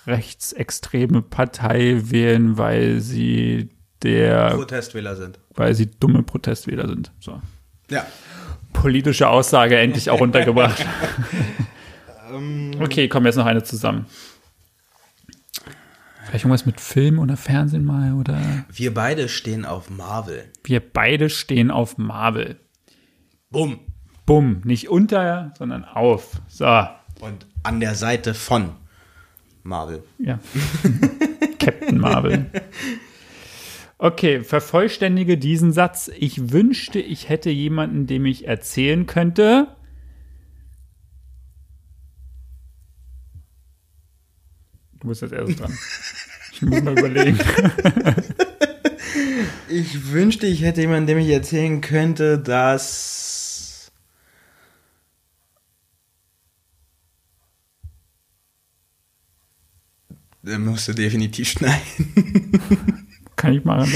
[0.07, 3.69] rechtsextreme Partei wählen, weil sie
[4.03, 5.39] der, Protestwähler sind.
[5.55, 7.13] weil sie dumme Protestwähler sind.
[7.21, 7.41] So.
[7.91, 8.07] Ja.
[8.73, 10.85] Politische Aussage endlich auch untergebracht.
[12.33, 14.07] Ähm, Okay, kommen jetzt noch eine zusammen.
[16.27, 18.39] Vielleicht irgendwas mit Film oder Fernsehen mal oder
[18.73, 20.45] wir beide stehen auf Marvel.
[20.65, 22.57] wir beide stehen auf Marvel.
[23.51, 23.79] Bumm.
[24.27, 26.41] Bumm, nicht unter, sondern auf.
[26.49, 26.67] So,
[27.21, 28.71] Und an der Seite von
[29.63, 30.03] Marvel.
[30.19, 30.39] ja.
[31.61, 32.47] Captain Marvel.
[33.99, 36.11] Okay, vervollständige diesen Satz.
[36.19, 39.69] Ich wünschte, ich hätte jemanden, dem ich erzählen könnte.
[45.07, 45.79] Du bist jetzt erst dran.
[46.53, 47.39] Ich muss mal überlegen.
[49.69, 53.91] Ich wünschte, ich hätte jemanden, dem ich erzählen könnte, dass.
[60.43, 62.61] Der musste definitiv schneiden.
[63.37, 63.91] Kann ich mal ran.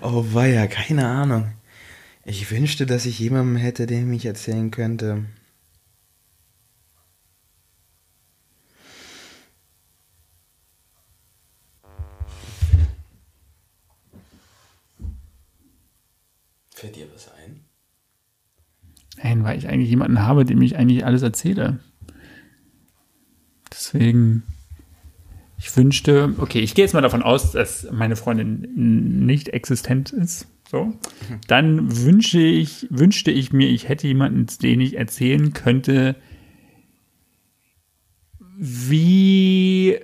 [0.00, 1.52] Oh weia, keine Ahnung.
[2.24, 5.24] Ich wünschte, dass ich jemanden hätte, dem ich erzählen könnte.
[16.82, 17.64] Fällt dir was ein?
[19.44, 21.78] Weil ich eigentlich jemanden habe, dem ich eigentlich alles erzähle.
[23.70, 24.42] Deswegen,
[25.58, 30.46] ich wünschte, okay, ich gehe jetzt mal davon aus, dass meine Freundin nicht existent ist.
[30.70, 30.92] So.
[31.48, 36.16] Dann wünsche ich, wünschte ich mir, ich hätte jemanden, den ich erzählen könnte,
[38.56, 39.98] wie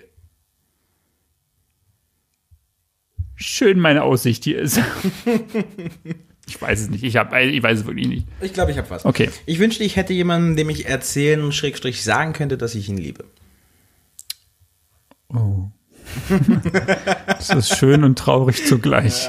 [3.34, 4.80] schön meine Aussicht hier ist.
[6.48, 7.04] ich weiß es nicht.
[7.04, 8.26] Ich, hab, ich weiß es wirklich nicht.
[8.40, 9.04] Ich glaube, ich habe was.
[9.04, 9.30] Okay.
[9.46, 12.96] Ich wünschte, ich hätte jemanden, dem ich erzählen und Schrägstrich sagen könnte, dass ich ihn
[12.96, 13.24] liebe.
[15.28, 15.68] Oh.
[17.26, 19.28] das ist schön und traurig zugleich.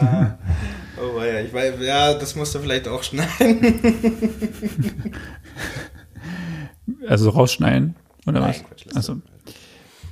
[1.01, 3.79] Oh weia, ich weiß, ja, das musst du vielleicht auch schneiden.
[7.07, 8.63] Also rausschneiden, oder Nein, was?
[8.63, 9.21] Quatsch, Achso.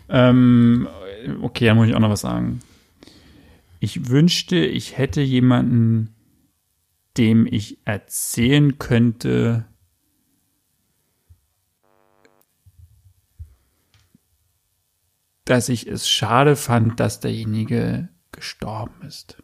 [0.10, 0.88] Ähm,
[1.42, 2.62] okay, dann muss ich auch noch was sagen.
[3.80, 6.16] Ich wünschte, ich hätte jemanden,
[7.18, 9.66] dem ich erzählen könnte,
[15.46, 19.38] dass ich es schade fand, dass derjenige gestorben ist.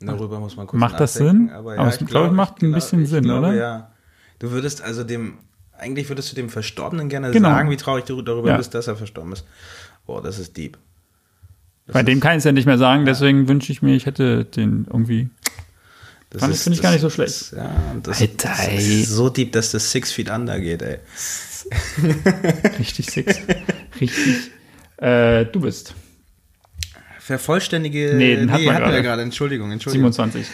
[0.00, 1.50] Darüber muss man kurz Macht das Sinn?
[1.50, 3.54] Aber, Aber es, glaub ich, macht ein bisschen Sinn, glaube, oder?
[3.54, 3.94] Ja.
[4.38, 5.38] Du würdest also dem,
[5.72, 7.48] eigentlich würdest du dem Verstorbenen gerne Genau.
[7.48, 8.56] sagen, wie traurig du darüber Ja.
[8.56, 9.46] bist, dass er verstorben ist.
[10.04, 10.76] Boah, das ist deep.
[11.86, 14.06] Das Bei dem kann ich es ja nicht mehr sagen, deswegen wünsche ich mir, ich
[14.06, 15.28] hätte den irgendwie.
[16.30, 19.02] das fand ich- ist- finde ich gar nicht so ist- Ja, das, Alter, das ey.
[19.02, 20.98] ist so deep, dass das Six Feet Under geht, ey.
[22.78, 23.36] Richtig six.
[24.00, 24.50] Richtig.
[24.98, 25.94] Äh, du bist
[27.18, 28.12] Vervollständige.
[28.16, 28.96] Nee, den hatten wir hatten wir gerade.
[28.96, 29.22] ja gerade.
[29.22, 30.12] Entschuldigung, Entschuldigung.
[30.12, 30.46] 27.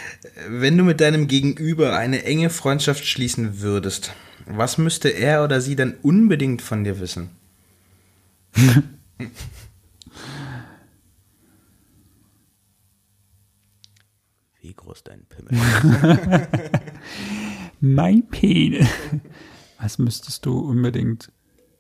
[0.49, 4.12] Wenn du mit deinem Gegenüber eine enge Freundschaft schließen würdest,
[4.47, 7.31] Was müsste er oder sie denn unbedingt von dir wissen?
[14.90, 15.57] Wie groß dein Pimmel.
[17.81, 18.88] Mein Penis.
[19.79, 21.31] Was müsstest du unbedingt?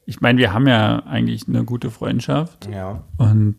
[0.06, 2.68] Ich meine, wir haben ja eigentlich eine gute Freundschaft.
[2.70, 3.02] Ja.
[3.18, 3.56] Und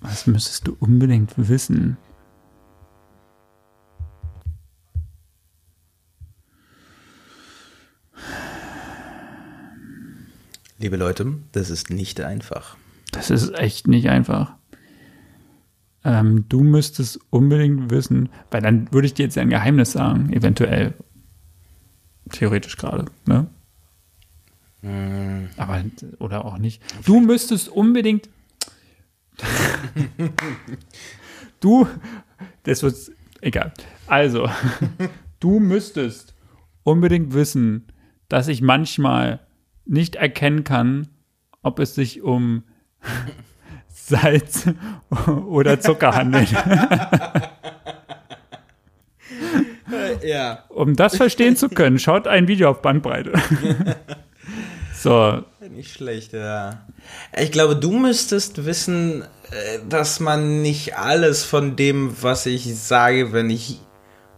[0.00, 1.98] was müsstest du unbedingt wissen?
[10.78, 12.78] Liebe Leute, das ist nicht einfach.
[13.12, 14.56] Das ist echt nicht einfach.
[16.04, 20.94] Ähm, du müsstest unbedingt wissen, weil dann würde ich dir jetzt ein Geheimnis sagen, eventuell.
[22.30, 23.46] Theoretisch gerade, ne?
[25.56, 25.84] Aber,
[26.18, 26.82] oder auch nicht.
[27.04, 28.28] Du müsstest unbedingt.
[31.60, 31.86] du,
[32.64, 32.96] das wird,
[33.40, 33.72] egal.
[34.06, 34.48] Also,
[35.40, 36.34] du müsstest
[36.82, 37.86] unbedingt wissen,
[38.28, 39.40] dass ich manchmal
[39.84, 41.08] nicht erkennen kann,
[41.62, 42.64] ob es sich um
[44.04, 44.66] Salz
[45.48, 46.48] oder Zucker handelt.
[50.24, 50.64] Ja.
[50.68, 53.32] Um das verstehen zu können, schaut ein Video auf Bandbreite.
[54.94, 56.84] So, Nicht schlecht, ja.
[57.36, 63.32] Ich glaube, du müsstest wissen, äh, dass man nicht alles von dem, was ich sage,
[63.32, 63.80] wenn ich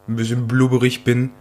[0.09, 1.33] ein bisschen blubberig bin,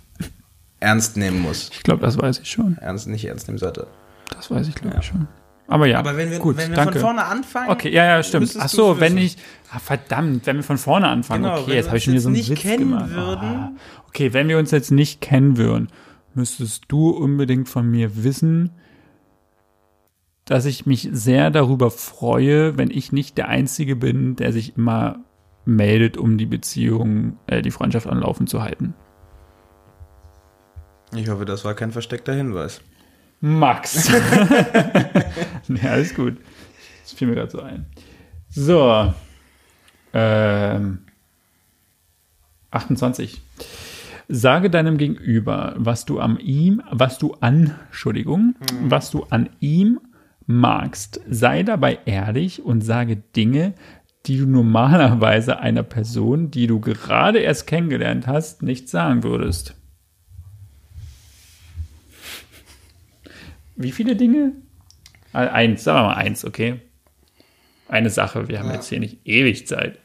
[0.80, 1.70] ernst nehmen muss.
[1.72, 2.76] ich glaube, das weiß ich schon.
[2.82, 3.86] Ernst nicht ernst nehmen sollte.
[4.28, 5.26] Das weiß ich, glaube ich schon.
[5.70, 6.94] Aber ja, Aber wenn wir, gut, wenn wir danke.
[6.94, 7.70] von vorne anfangen.
[7.70, 8.56] Okay, ja, ja, stimmt.
[8.58, 9.36] Ach so, wenn ich,
[9.70, 11.44] ah, verdammt, wenn wir von vorne anfangen.
[11.44, 13.10] Genau, okay, jetzt habe ich hier so einen jetzt nicht Witz kennen gemacht.
[13.10, 13.48] würden.
[13.48, 13.72] Ah.
[14.08, 15.86] Okay, wenn wir uns jetzt nicht kennen würden,
[16.34, 18.70] müsstest du unbedingt von mir wissen,
[20.44, 25.20] dass ich mich sehr darüber freue, wenn ich nicht der Einzige bin, der sich immer
[25.64, 28.94] meldet, um die Beziehung, äh, die Freundschaft am Laufen zu halten.
[31.14, 32.80] Ich hoffe, das war kein versteckter Hinweis.
[33.40, 34.08] Max.
[35.68, 36.36] ja, alles gut.
[37.02, 37.86] Das fiel mir gerade so ein.
[38.48, 39.12] So.
[40.12, 40.98] Ähm,
[42.70, 43.40] 28.
[44.28, 50.00] Sage deinem Gegenüber, was du am ihm, was du an, Entschuldigung, was du an ihm
[50.46, 51.20] magst.
[51.28, 53.74] Sei dabei ehrlich und sage Dinge,
[54.26, 59.74] die du normalerweise einer Person, die du gerade erst kennengelernt hast, nicht sagen würdest.
[63.80, 64.52] Wie viele Dinge?
[65.32, 66.80] Ah, Eins, sagen wir mal eins, okay?
[67.88, 69.98] Eine Sache, wir haben jetzt hier nicht ewig Zeit.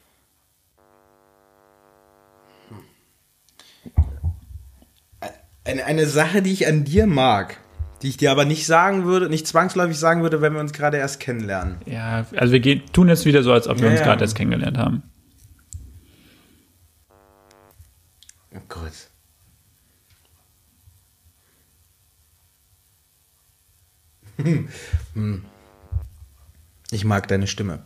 [5.65, 7.57] Eine, eine Sache, die ich an dir mag,
[8.01, 10.97] die ich dir aber nicht sagen würde, nicht zwangsläufig sagen würde, wenn wir uns gerade
[10.97, 11.77] erst kennenlernen.
[11.85, 14.05] Ja, also wir gehen, tun jetzt wieder so, als ob wir Ja, uns ja.
[14.05, 15.03] gerade erst kennengelernt haben.
[18.53, 19.09] Oh Gott.
[24.23, 24.24] Hm.
[26.91, 27.83] Ich mag deine Stimme.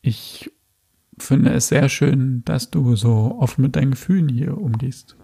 [0.00, 0.50] Ich
[1.18, 5.16] finde es sehr schön, dass du so offen mit deinen Gefühlen hier umgehst.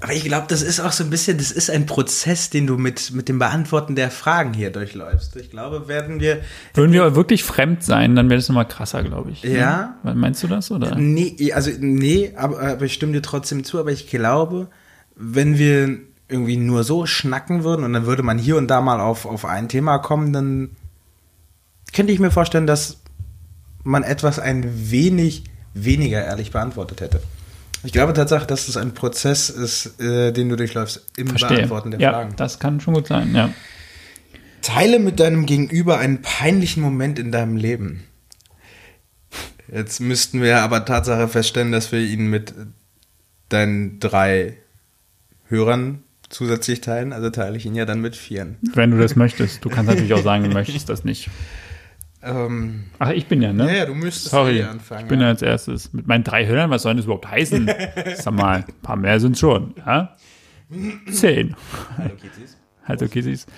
[0.00, 2.76] Aber ich glaube, das ist auch so ein bisschen, das ist ein Prozess, den du
[2.76, 5.36] mit, mit dem Beantworten der Fragen hier durchläufst.
[5.36, 6.42] Ich glaube, werden wir.
[6.74, 9.44] Würden wir wirklich fremd sein, dann wäre das nochmal krasser, glaube ich.
[9.44, 9.56] ne?
[9.56, 9.96] Ja.
[10.02, 10.96] Meinst du das, oder?
[10.96, 14.68] Nee, also nee, aber, aber ich stimme dir trotzdem zu, aber ich glaube,
[15.16, 15.98] wenn wir
[16.28, 19.44] irgendwie nur so schnacken würden und dann würde man hier und da mal auf, auf
[19.44, 20.70] ein Thema kommen, dann
[21.92, 22.98] könnte ich mir vorstellen, dass
[23.84, 25.44] man etwas ein wenig
[25.74, 27.22] weniger ehrlich beantwortet hätte.
[27.84, 31.56] Ich glaube tatsächlich, dass es ein Prozess ist, äh, den du durchläufst im Verstehe.
[31.56, 32.36] Beantworten der ja, Fragen.
[32.36, 33.50] das kann schon gut sein, ja.
[34.62, 38.04] Teile mit deinem Gegenüber einen peinlichen Moment in deinem Leben.
[39.72, 42.54] Jetzt müssten wir aber Tatsache feststellen, dass wir ihn mit
[43.48, 44.58] deinen drei
[45.52, 47.12] Hörern zusätzlich teilen.
[47.12, 48.56] Also teile ich ihn ja dann mit vieren.
[48.74, 49.64] Wenn du das möchtest.
[49.64, 51.30] Du kannst natürlich auch sagen, du möchtest das nicht.
[52.22, 53.66] Ähm, Ach, ich bin ja, ne?
[53.66, 55.02] ja, ja, du müsstest Sorry, anfangen.
[55.02, 55.26] ich bin ja.
[55.26, 55.92] ja als erstes.
[55.92, 57.68] Mit meinen drei Hörnern, was soll das überhaupt heißen?
[58.14, 60.16] Sag mal, ein paar mehr sind schon, ja?
[61.10, 61.54] Zehn.
[61.98, 62.56] Hallo, Kitzis.
[62.84, 63.48] Halt okay, siehst.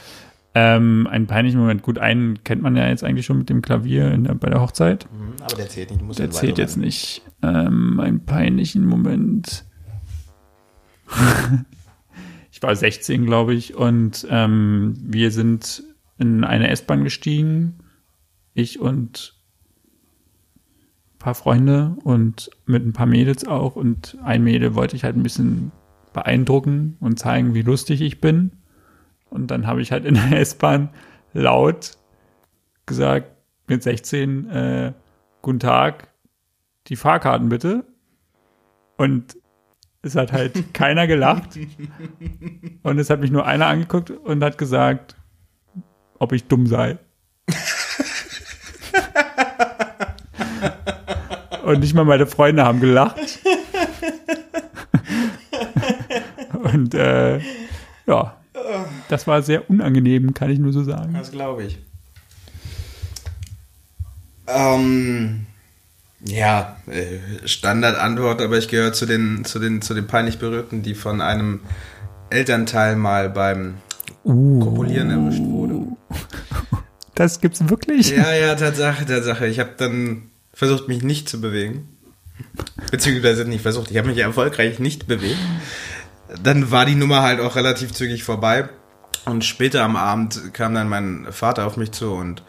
[0.55, 1.83] Ähm, einen peinlichen Moment.
[1.83, 4.61] Gut, einen kennt man ja jetzt eigentlich schon mit dem Klavier in der, bei der
[4.61, 5.07] Hochzeit.
[5.13, 6.01] Mhm, Aber der zählt nicht.
[6.01, 7.23] Du musst Der zählt jetzt nicht.
[7.43, 9.65] Ähm, einen peinlichen Moment.
[12.65, 15.85] war 16, glaube ich, und ähm, wir sind
[16.19, 17.79] in eine S-Bahn gestiegen.
[18.55, 19.35] Ich und
[21.15, 23.77] ein paar Freunde und mit ein paar Mädels auch.
[23.77, 25.73] Und ein Mädel wollte ich halt ein bisschen
[26.13, 28.53] beeindrucken und zeigen, wie lustig ich bin.
[29.29, 30.91] Und dann habe ich halt in der S-Bahn
[31.33, 31.99] laut
[32.87, 33.31] gesagt,
[33.67, 34.93] mit 16, äh,
[35.43, 36.09] guten Tag,
[36.87, 37.85] die Fahrkarten bitte.
[38.97, 39.37] Und
[40.05, 41.59] es hat halt keiner gelacht.
[42.83, 45.17] Und es hat mich nur einer angeguckt und hat gesagt,
[46.19, 46.99] ob ich dumm sei.
[51.65, 53.19] und nicht mal meine Freunde haben gelacht.
[56.53, 57.41] und äh,
[58.07, 58.37] ja,
[59.09, 61.15] das war sehr unangenehm, kann ich nur so sagen.
[61.15, 61.79] Das glaube ich.
[64.47, 65.47] Ähm,
[66.27, 70.95] ja, äh, Standardantwort, aber ich gehöre zu den, zu, den, zu den peinlich Berührten, die
[70.95, 71.61] von einem
[72.31, 73.75] Elternteil mal beim
[74.25, 74.61] Uh.
[74.61, 75.87] Kopulieren erwischt wurde.
[77.17, 78.11] Das gibt's wirklich?
[78.11, 79.47] Ja, ja, Tatsache, Tatsache.
[79.47, 81.89] Ich habe dann versucht, mich nicht zu bewegen.
[82.91, 85.39] Beziehungsweise nicht versucht, ich habe mich erfolgreich nicht bewegt.
[86.43, 88.69] Dann war die Nummer halt auch relativ zügig vorbei.
[89.27, 92.43] Und später am Abend kam dann mein Vater auf mich zu und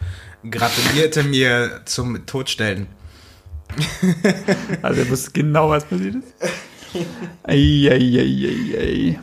[0.50, 2.88] gratulierte mir zum Todstellen.
[4.82, 6.34] Also ihr wisst genau, was passiert ist.
[7.42, 9.18] Eieieiei.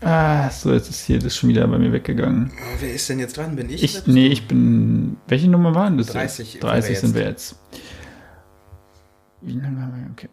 [0.00, 2.52] Ah, so, jetzt ist hier das schon wieder bei mir weggegangen.
[2.78, 3.56] Wer ist denn jetzt dran?
[3.56, 3.82] Bin ich?
[3.82, 5.16] Ich, nee, ich bin.
[5.26, 6.08] Welche Nummer waren das?
[6.08, 6.62] 30 jetzt?
[6.62, 7.56] 30 sind sind wir jetzt.
[9.40, 10.10] Wie lange haben wir?
[10.12, 10.28] Okay.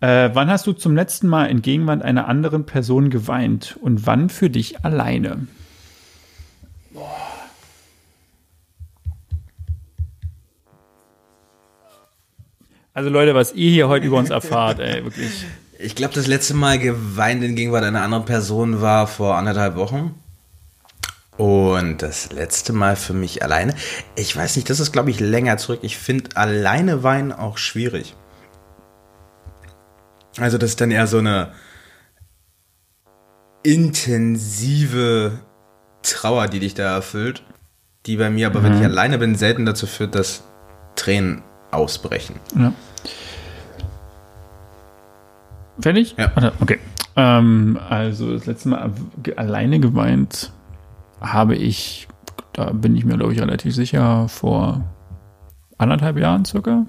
[0.00, 4.28] Äh, wann hast du zum letzten Mal in Gegenwart einer anderen Person geweint und wann
[4.28, 5.46] für dich alleine?
[12.94, 15.46] Also Leute, was ihr hier heute über uns erfahrt, ey, wirklich.
[15.78, 20.14] Ich glaube, das letzte Mal geweint in Gegenwart einer anderen Person war vor anderthalb Wochen.
[21.38, 23.74] Und das letzte Mal für mich alleine.
[24.14, 25.80] Ich weiß nicht, das ist, glaube ich, länger zurück.
[25.82, 28.14] Ich finde alleine weinen auch schwierig.
[30.38, 31.52] Also, das ist dann eher so eine
[33.62, 35.40] intensive
[36.02, 37.42] Trauer, die dich da erfüllt.
[38.04, 40.42] Die bei mir aber, wenn ich alleine bin, selten dazu führt, dass
[40.96, 41.42] Tränen
[41.72, 42.36] ausbrechen.
[42.56, 42.72] Ja.
[45.80, 46.14] Fertig?
[46.18, 46.30] Ja.
[46.34, 46.78] Warte, Okay.
[47.14, 48.90] Ähm, also das letzte Mal
[49.36, 50.50] alleine geweint
[51.20, 52.08] habe ich,
[52.54, 54.82] da bin ich mir glaube ich relativ sicher, vor
[55.76, 56.86] anderthalb Jahren circa.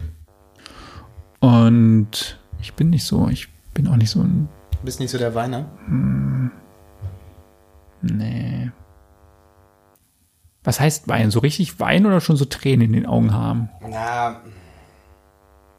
[1.41, 5.17] Und ich bin nicht so, ich bin auch nicht so ein, Du bist nicht so
[5.17, 5.65] der Weiner?
[8.01, 8.71] nee.
[10.63, 11.31] Was heißt weinen?
[11.31, 13.67] So richtig weinen oder schon so Tränen in den Augen haben?
[13.89, 14.37] Na,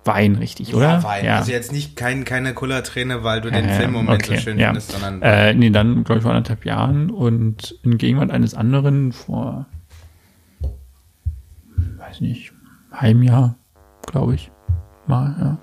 [0.05, 0.89] Weinen richtig, oder?
[0.89, 1.29] Ja, Wein.
[1.29, 4.69] Also jetzt nicht kein, keine Kullerträne, weil du den Ja, Filmmoment okay, so schön ja.
[4.69, 9.13] findest, sondern Äh, nee, dann, glaube ich, vor anderthalb Jahren und in Gegenwart eines anderen
[9.13, 9.67] vor,
[11.99, 12.53] weiß nicht,
[12.93, 13.57] halbem Jahr,
[14.07, 14.51] glaube ich,
[15.07, 15.59] mal, ja.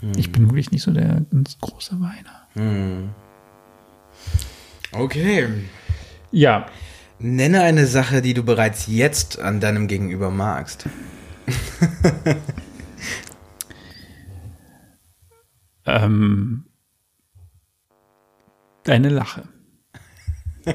[0.00, 0.12] Hm.
[0.16, 2.96] Ich bin wirklich nicht so der ganz große Weiner.
[4.92, 5.48] Okay.
[6.32, 6.66] Ja,
[7.22, 10.88] Nenne eine Sache, die du bereits jetzt an deinem Gegenüber magst.
[15.96, 16.64] ähm,
[18.84, 19.48] deine Lache.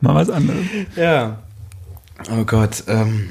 [0.00, 0.64] mal was anderes.
[0.96, 1.42] Ja.
[2.30, 3.30] Oh Gott, ähm.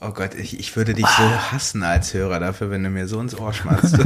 [0.00, 3.20] Oh Gott, ich, ich würde dich so hassen als Hörer dafür, wenn du mir so
[3.20, 3.96] ins Ohr schmatzt.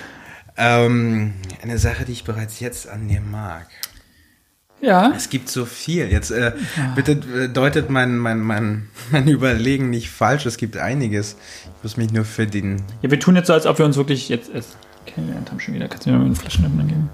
[0.56, 3.68] ähm, eine Sache, die ich bereits jetzt an dir mag.
[4.80, 5.12] Ja.
[5.16, 6.10] Es gibt so viel.
[6.10, 6.52] Jetzt äh,
[6.94, 10.46] bitte äh, deutet mein, mein, mein, mein Überlegen nicht falsch.
[10.46, 11.36] Es gibt einiges.
[11.64, 12.82] Ich muss mich nur für den.
[13.02, 15.74] Ja, wir tun jetzt so, als ob wir uns wirklich jetzt erst kennengelernt haben schon
[15.74, 15.88] wieder.
[15.88, 17.10] Kannst du mir mal eine Flaschenöffner geben?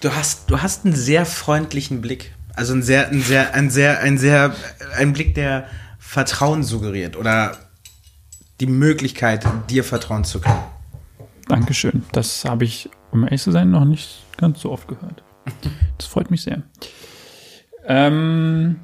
[0.00, 2.32] Du hast, du hast einen sehr freundlichen Blick.
[2.54, 4.54] Also ein sehr, ein sehr, ein sehr, ein sehr,
[4.96, 7.56] ein Blick, der Vertrauen suggeriert oder
[8.60, 10.75] die Möglichkeit, dir vertrauen zu können.
[11.48, 12.04] Dankeschön.
[12.12, 15.22] Das habe ich, um ehrlich zu sein, noch nicht ganz so oft gehört.
[15.98, 16.62] Das freut mich sehr.
[17.86, 18.80] Ähm,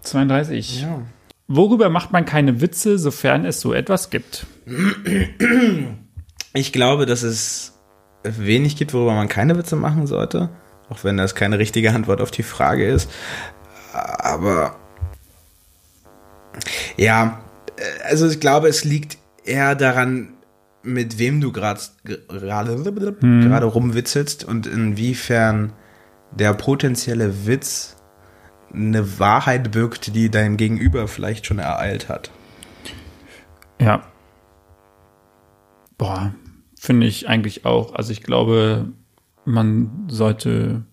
[0.00, 0.82] 32.
[0.82, 1.02] Ja.
[1.46, 4.46] Worüber macht man keine Witze, sofern es so etwas gibt?
[6.54, 7.78] Ich glaube, dass es
[8.22, 10.50] wenig gibt, worüber man keine Witze machen sollte.
[10.88, 13.10] Auch wenn das keine richtige Antwort auf die Frage ist.
[13.92, 14.76] Aber
[16.96, 17.40] ja,
[17.76, 20.31] äh, also ich glaube, es liegt eher daran,
[20.82, 21.80] mit wem du gerade
[22.28, 25.72] gerade rumwitzelst und inwiefern
[26.32, 27.96] der potenzielle Witz
[28.72, 32.30] eine Wahrheit birgt, die dein Gegenüber vielleicht schon ereilt hat.
[33.80, 34.02] Ja.
[35.98, 36.34] Boah,
[36.78, 37.94] finde ich eigentlich auch.
[37.94, 38.88] Also ich glaube,
[39.44, 40.84] man sollte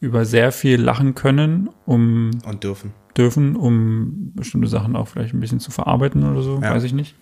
[0.00, 2.92] über sehr viel lachen können, um Und dürfen.
[3.16, 6.72] dürfen, um bestimmte Sachen auch vielleicht ein bisschen zu verarbeiten oder so, Ja.
[6.74, 7.14] weiß ich nicht.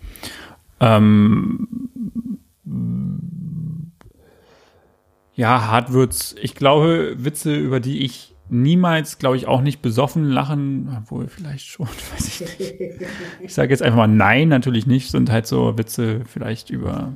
[0.81, 1.68] Ähm,
[5.39, 6.35] Ja, hart wird's.
[6.43, 11.66] Ich glaube, Witze, über die ich niemals, glaube ich, auch nicht besoffen lachen, obwohl vielleicht
[11.66, 12.74] schon, weiß ich nicht.
[13.41, 17.12] Ich sage jetzt einfach mal nein, natürlich nicht, sind halt so Witze vielleicht über,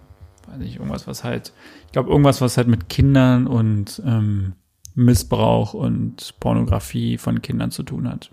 [0.46, 1.52] weiß ich, irgendwas, was halt,
[1.86, 4.52] ich glaube, irgendwas, was halt mit Kindern und ähm,
[4.94, 8.30] Missbrauch und Pornografie von Kindern zu tun hat.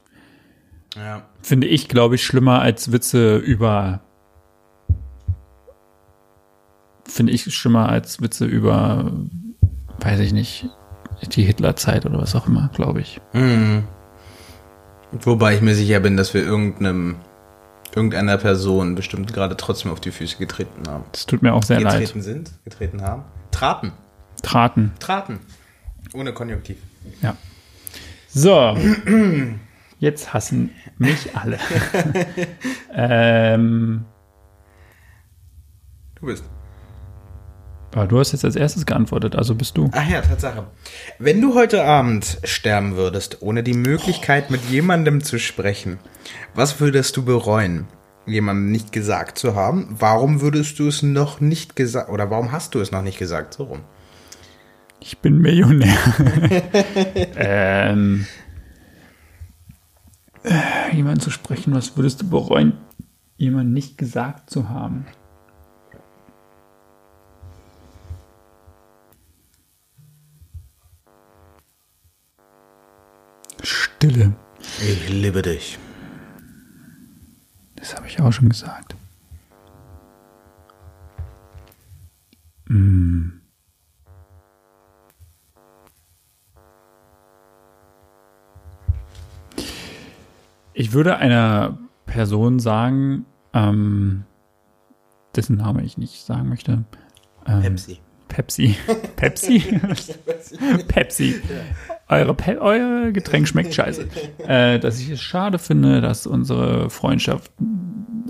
[0.95, 1.27] Ja.
[1.41, 4.01] Finde ich, glaube ich, schlimmer als Witze über
[7.09, 9.11] finde ich schlimmer als Witze über,
[9.99, 10.69] weiß ich nicht,
[11.33, 13.19] die Hitlerzeit oder was auch immer, glaube ich.
[13.33, 13.83] Mhm.
[15.11, 17.15] Wobei ich mir sicher bin, dass wir irgendeinem,
[17.95, 21.03] irgendeiner Person bestimmt gerade trotzdem auf die Füße getreten haben.
[21.11, 21.99] Das tut mir auch sehr leid.
[21.99, 23.23] Getreten sind, getreten haben.
[23.51, 23.91] Traten.
[24.43, 24.91] Traten.
[24.99, 25.39] Traten.
[26.13, 26.77] Ohne Konjunktiv.
[27.21, 27.35] Ja.
[28.29, 28.77] So.
[29.99, 31.57] Jetzt hassen mich alle.
[32.93, 34.05] ähm,
[36.19, 36.43] Du bist.
[37.91, 39.89] Aber du hast jetzt als erstes geantwortet, also bist du.
[39.93, 40.67] Ach ja, Tatsache.
[41.17, 45.99] Wenn du heute Abend sterben würdest, ohne die Möglichkeit mit jemandem zu sprechen,
[46.53, 47.87] was würdest du bereuen?
[48.27, 49.95] Jemandem nicht gesagt zu haben?
[49.97, 53.55] Warum würdest du es noch nicht gesagt, oder warum hast du es noch nicht gesagt?
[53.55, 53.79] So rum.
[54.99, 55.97] Ich bin Millionär.
[57.35, 58.27] ähm,
[60.43, 62.73] äh, jemanden zu sprechen, was würdest du bereuen,
[63.37, 65.07] jemanden nicht gesagt zu haben?
[73.61, 74.33] Stille.
[74.81, 75.77] Ich liebe dich.
[77.75, 78.95] Das habe ich auch schon gesagt.
[82.65, 83.29] Mm.
[90.73, 94.23] Ich würde einer Person sagen, ähm,
[95.35, 96.85] dessen Name ich nicht sagen möchte.
[97.45, 97.99] Ähm, Pepsi.
[98.27, 98.75] Pepsi.
[99.15, 99.59] Pepsi?
[100.87, 101.41] Pepsi.
[102.09, 104.07] Eure, Pe euer Getränk schmeckt scheiße.
[104.47, 107.51] Äh, dass ich es schade finde, dass unsere Freundschaft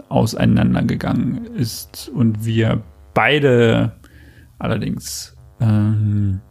[0.09, 2.81] auseinandergegangen ist und wir
[3.13, 3.93] beide
[4.57, 6.41] allerdings ähm,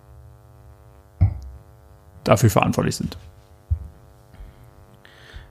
[2.24, 3.18] dafür verantwortlich sind.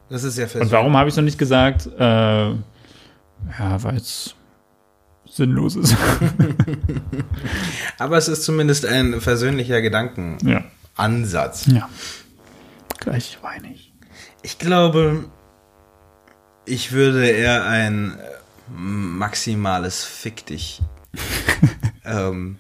[0.09, 1.87] Das ist ja Und warum habe ich es noch nicht gesagt?
[1.99, 2.55] Äh, ja,
[3.83, 4.35] weil es
[5.29, 5.95] sinnlos ist.
[7.99, 10.49] Aber es ist zumindest ein versöhnlicher Gedankenansatz.
[10.49, 10.63] ja.
[11.67, 11.89] Ja.
[12.99, 13.93] Gleich weine ich.
[14.41, 15.25] Ich glaube,
[16.65, 18.23] ich würde eher ein äh,
[18.69, 20.81] maximales Fick dich
[22.05, 22.59] ähm,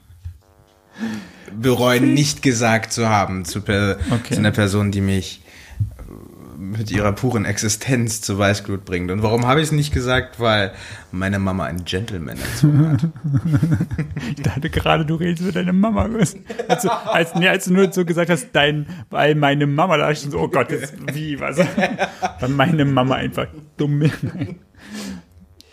[1.51, 4.33] bereuen, nicht gesagt zu haben zu, per Okay.
[4.33, 5.41] zu einer Person, die mich
[6.57, 9.11] mit ihrer puren Existenz zu Weißglut bringt.
[9.11, 10.39] Und warum habe ich es nicht gesagt?
[10.39, 10.71] Weil
[11.11, 13.07] meine Mama ein Gentleman erzogen hat.
[14.35, 16.07] Ich dachte gerade, du redest mit deiner Mama.
[16.67, 20.03] Als du, als, nee, als du nur so gesagt hast, dein, weil meine Mama, da
[20.03, 21.57] dachte ich schon so, oh Gott, das, wie, was?
[22.39, 23.47] Weil meine Mama einfach
[23.77, 24.03] dumm.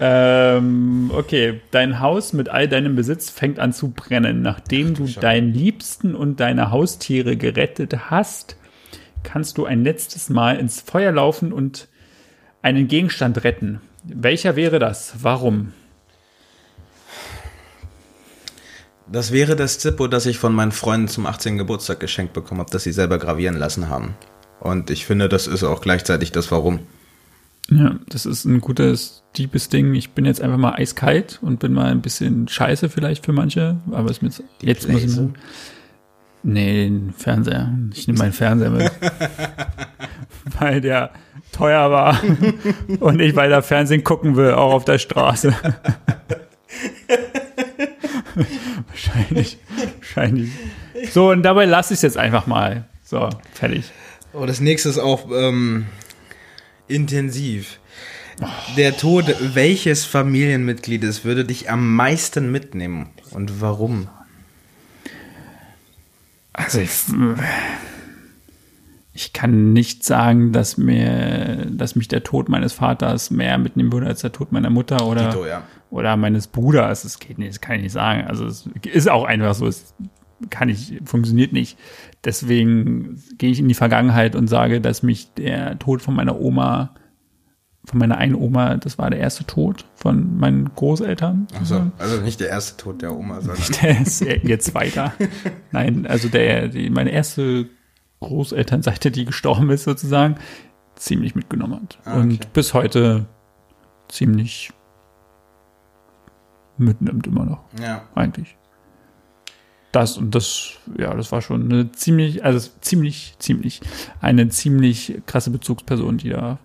[0.00, 4.42] Ähm, okay, dein Haus mit all deinem Besitz fängt an zu brennen.
[4.42, 8.56] Nachdem du deinen Liebsten und deine Haustiere gerettet hast,
[9.24, 11.88] kannst du ein letztes Mal ins Feuer laufen und
[12.62, 13.80] einen Gegenstand retten.
[14.04, 15.14] Welcher wäre das?
[15.22, 15.72] Warum?
[19.10, 21.58] Das wäre das Zippo, das ich von meinen Freunden zum 18.
[21.58, 24.14] Geburtstag geschenkt bekommen habe, das sie selber gravieren lassen haben.
[24.60, 26.80] Und ich finde, das ist auch gleichzeitig das Warum.
[27.70, 29.94] Ja, das ist ein gutes, deepes Ding.
[29.94, 33.76] Ich bin jetzt einfach mal eiskalt und bin mal ein bisschen scheiße vielleicht für manche,
[33.90, 35.18] aber es ist mir jetzt, jetzt muss ich
[36.44, 37.72] Nee, den Fernseher.
[37.94, 38.92] Ich nehme meinen Fernseher mit.
[40.58, 41.10] weil der
[41.52, 42.20] teuer war
[43.00, 45.54] und ich weiter Fernsehen gucken will, auch auf der Straße.
[48.88, 49.58] wahrscheinlich.
[50.00, 50.50] Wahrscheinlich.
[51.12, 52.84] So, und dabei lasse ich es jetzt einfach mal.
[53.02, 53.90] So, fertig.
[54.32, 55.86] Oh, das nächste ist auch ähm,
[56.88, 57.78] intensiv.
[58.76, 64.08] Der Tod welches Familienmitgliedes würde dich am meisten mitnehmen und warum?
[66.54, 66.90] Also ich,
[69.12, 74.06] ich kann nicht sagen, dass mir, dass mich der Tod meines Vaters mehr mitnehmen würde
[74.06, 75.64] als der Tod meiner Mutter oder, Dito, ja.
[75.90, 77.02] oder meines Bruders.
[77.02, 78.26] Das geht nicht, das kann ich nicht sagen.
[78.26, 79.94] Also es ist auch einfach so, es
[80.48, 81.76] kann ich, funktioniert nicht.
[82.24, 86.94] Deswegen gehe ich in die Vergangenheit und sage, dass mich der Tod von meiner Oma,
[87.86, 91.46] von meiner einen Oma, das war der erste Tod von meinen Großeltern.
[91.58, 95.12] Also, also nicht der erste Tod der Oma, sondern Der ist jetzt weiter.
[95.70, 97.68] Nein, also der, die, meine erste
[98.20, 100.36] Großelternseite, die gestorben ist sozusagen,
[100.96, 101.98] ziemlich mitgenommen hat.
[102.04, 102.20] Ah, okay.
[102.20, 103.26] Und bis heute
[104.08, 104.70] ziemlich
[106.76, 108.02] mitnimmt immer noch, ja.
[108.14, 108.56] eigentlich.
[109.92, 113.80] das und das, ja, das war schon eine ziemlich, also ziemlich, ziemlich,
[114.20, 116.58] eine ziemlich krasse Bezugsperson, die da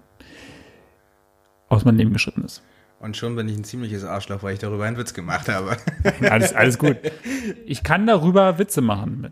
[1.69, 2.61] aus meinem Leben geschritten ist.
[2.99, 5.77] Und schon bin ich ein ziemliches Arschloch, weil ich darüber einen Witz gemacht habe.
[6.29, 6.97] Alles, alles gut.
[7.65, 9.21] Ich kann darüber Witze machen.
[9.21, 9.31] Mit.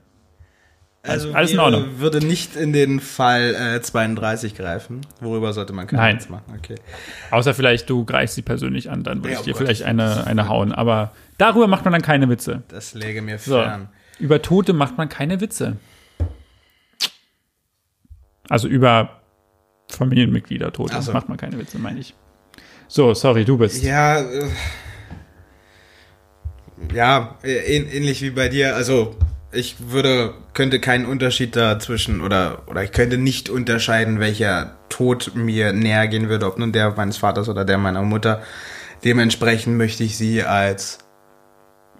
[1.04, 2.00] Also alles in Ordnung.
[2.00, 5.02] würde nicht in den Fall äh, 32 greifen.
[5.22, 6.16] Worüber sollte man keinen Nein.
[6.18, 6.44] Witz machen?
[6.58, 6.76] Okay.
[7.32, 9.62] Außer vielleicht du greifst sie persönlich an, dann würde Ja, ich oh dir Gott.
[9.64, 10.72] vielleicht eine, eine hauen.
[10.72, 12.64] Aber darüber macht man dann keine Witze.
[12.70, 13.62] Das läge mir So.
[13.62, 13.90] fern.
[14.20, 15.78] Über Tote macht man keine Witze.
[18.50, 19.22] Also über
[19.92, 21.12] Familienmitglieder Tote so.
[21.14, 22.16] macht man keine Witze, meine ich.
[22.88, 23.84] So, sorry, du bist.
[23.84, 24.46] Ja, äh,
[26.94, 28.76] ja, äh, ähn- ähnlich wie bei dir.
[28.76, 29.16] Also
[29.52, 35.74] ich würde, könnte keinen Unterschied dazwischen oder oder ich könnte nicht unterscheiden, welcher Tod mir
[35.74, 38.42] näher gehen würde, ob nun der meines Vaters oder der meiner Mutter.
[39.04, 41.00] Dementsprechend möchte ich sie als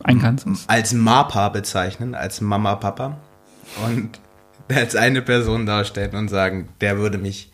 [0.04, 0.66] Ein ganzes.
[0.68, 3.18] als Mapa bezeichnen, als Mama Papa
[3.86, 4.20] und
[4.74, 7.52] als eine Person darstellen und sagen, der würde mich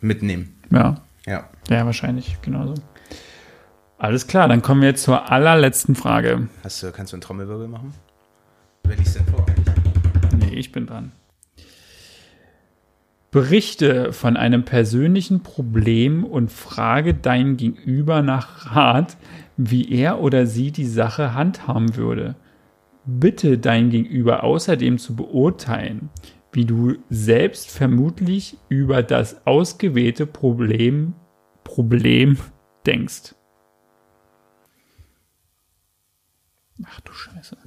[0.00, 0.58] mitnehmen.
[0.70, 0.96] Ja,
[1.26, 1.48] Ja.
[1.68, 2.74] Ja, wahrscheinlich, genauso.
[3.98, 6.48] Alles klar, dann kommen wir jetzt zur allerletzten Frage.
[6.62, 7.94] Hast du, kannst du einen Trommelwirbel machen?
[8.84, 9.46] Wer liest denn vor?
[10.38, 11.12] Nee, ich bin dran.
[13.30, 19.16] Berichte von einem persönlichen Problem und frage dein Gegenüber nach Rat,
[19.56, 22.36] wie er oder sie die Sache handhaben würde.
[23.04, 26.10] Bitte dein Gegenüber außerdem zu beurteilen,
[26.52, 31.14] wie du selbst vermutlich über das ausgewählte Problem,
[31.76, 32.38] Problem
[32.86, 33.34] denkst.
[36.86, 37.58] Ach du Scheiße.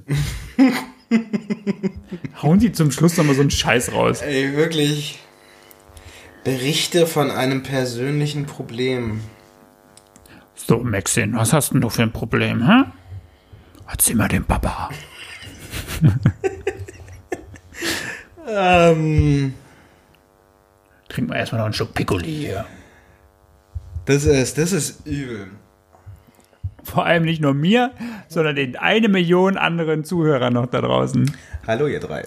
[2.42, 4.20] Hauen die zum Schluss nochmal so einen Scheiß raus.
[4.20, 5.20] Ey, wirklich.
[6.42, 9.20] Berichte von einem persönlichen Problem.
[10.56, 12.90] So, Maxine, was hast denn du für ein Problem, hä?
[13.88, 14.90] Erzähl mal dem Papa.
[18.52, 19.54] Ähm,
[21.08, 22.66] Trink mal erstmal noch einen Schluck Piccoli hier.
[24.10, 25.46] Das ist, das ist übel.
[26.82, 27.92] Vor allem nicht nur mir,
[28.28, 31.30] sondern den eine Million anderen Zuhörern noch da draußen.
[31.66, 32.26] Hallo, ihr drei.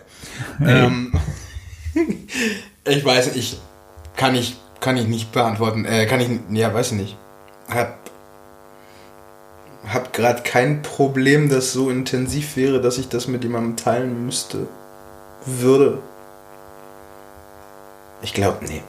[0.65, 1.13] Ähm,
[2.87, 3.59] ich weiß, ich
[4.15, 5.85] kann ich kann ich nicht beantworten.
[5.85, 7.17] Äh, kann ich, ja, weiß ich nicht.
[7.69, 7.97] Hab
[9.87, 14.67] hab gerade kein Problem, das so intensiv wäre, dass ich das mit jemandem teilen müsste,
[15.45, 15.99] würde.
[18.21, 18.81] Ich glaube, nee.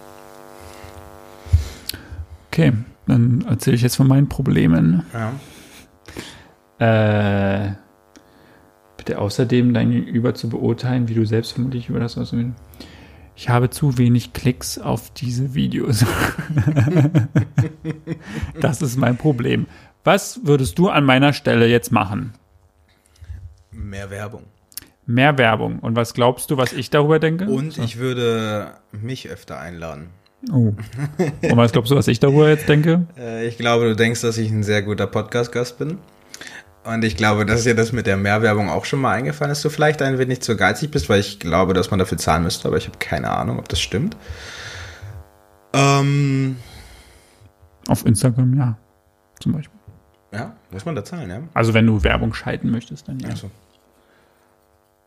[2.54, 2.72] Okay,
[3.08, 5.02] dann erzähle ich jetzt von meinen Problemen.
[6.78, 7.66] Ja.
[7.66, 7.72] Äh,
[8.96, 12.54] bitte außerdem dein Gegenüber zu beurteilen, wie du selbst vermutlich über das auswählen.
[13.34, 16.06] Ich habe zu wenig Klicks auf diese Videos.
[18.60, 19.66] das ist mein Problem.
[20.04, 22.34] Was würdest du an meiner Stelle jetzt machen?
[23.72, 24.44] Mehr Werbung.
[25.06, 25.80] Mehr Werbung.
[25.80, 27.46] Und was glaubst du, was ich darüber denke?
[27.46, 30.10] Und ich würde mich öfter einladen.
[30.52, 30.74] Oh.
[31.42, 33.06] Und was glaubst du, was ich darüber jetzt denke?
[33.18, 35.98] Äh, ich glaube, du denkst, dass ich ein sehr guter Podcast-Gast bin.
[36.84, 39.70] Und ich glaube, dass dir das mit der Mehrwerbung auch schon mal eingefallen ist, du
[39.70, 42.76] vielleicht ein wenig zu geizig bist, weil ich glaube, dass man dafür zahlen müsste, aber
[42.76, 44.16] ich habe keine Ahnung, ob das stimmt.
[45.72, 46.56] Ähm,
[47.88, 48.78] Auf Instagram, ja.
[49.40, 49.78] Zum Beispiel.
[50.32, 51.40] ja, muss man da zahlen, ja?
[51.54, 53.30] Also wenn du Werbung schalten möchtest, dann ja.
[53.30, 53.50] Achso.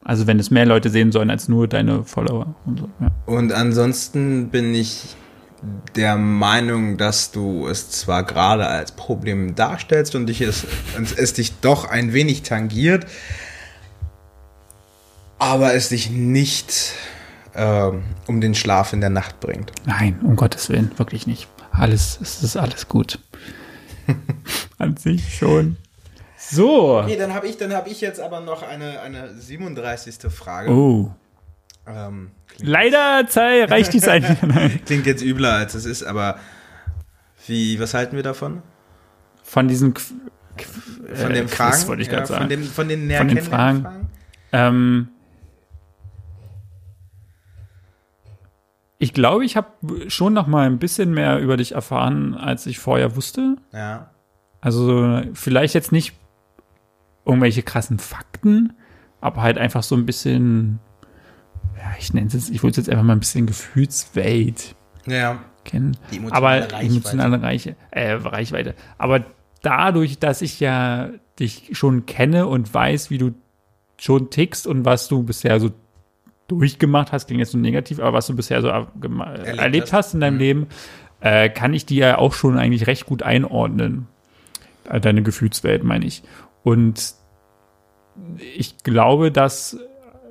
[0.03, 2.89] Also wenn es mehr Leute sehen sollen als nur deine Follower und so.
[2.99, 3.11] Ja.
[3.25, 5.15] Und ansonsten bin ich
[5.95, 11.33] der Meinung, dass du es zwar gerade als Problem darstellst und dich es, und es
[11.33, 13.07] dich doch ein wenig tangiert,
[15.39, 16.93] aber es dich nicht
[17.55, 19.71] ähm, um den Schlaf in der Nacht bringt.
[19.85, 21.47] Nein, um Gottes Willen, wirklich nicht.
[21.71, 23.19] Alles, es ist alles gut.
[24.77, 25.77] An sich schon.
[26.37, 26.99] So.
[26.99, 30.31] Okay, dann habe ich, dann hab ich jetzt aber noch eine, eine 37.
[30.31, 30.71] Frage.
[30.71, 31.11] Oh.
[31.87, 34.23] Ähm, Leider Zei, reicht die Zeit
[34.85, 36.39] klingt jetzt übler, als es ist, aber
[37.45, 38.61] wie, was halten wir davon?
[39.43, 40.01] Von diesen Qu
[40.57, 40.65] Qu
[41.13, 41.71] Von äh, dem Fragen?
[41.71, 42.41] Das wollte ich gerade Ja, sagen.
[42.41, 44.09] Von, dem, von den näher Von den kennenlernenden Fragen.
[44.51, 45.09] Ähm,
[48.97, 49.67] ich glaube, ich habe
[50.07, 53.57] schon noch mal ein bisschen mehr über dich erfahren, als ich vorher wusste.
[53.71, 54.09] Ja.
[54.59, 56.13] Also vielleicht jetzt nicht
[57.25, 58.73] irgendwelche krassen Fakten,
[59.21, 60.79] aber halt einfach so ein bisschen,
[61.91, 64.75] ja, ich nenne es jetzt, ich würde es jetzt einfach mal ein bisschen Gefühlswelt
[65.05, 65.39] Ja.
[65.63, 65.97] kennen.
[66.11, 66.85] Die emotionale aber Reichweite.
[66.85, 68.75] emotionale Reiche, äh, Reichweite.
[68.97, 69.25] Aber
[69.61, 71.09] dadurch, dass ich ja
[71.39, 73.31] dich schon kenne und weiß, wie du
[73.97, 75.71] schon tickst und was du bisher so
[76.47, 79.93] durchgemacht hast, klingt jetzt so negativ, aber was du bisher so erlebt, hast.
[79.93, 80.39] hast in deinem Mhm.
[80.39, 80.67] Leben,
[81.19, 84.07] äh, kann ich dir ja auch schon eigentlich recht gut einordnen.
[84.89, 86.23] Äh, Deine Gefühlswelt, meine ich.
[86.63, 87.13] Und
[88.57, 89.77] ich glaube, dass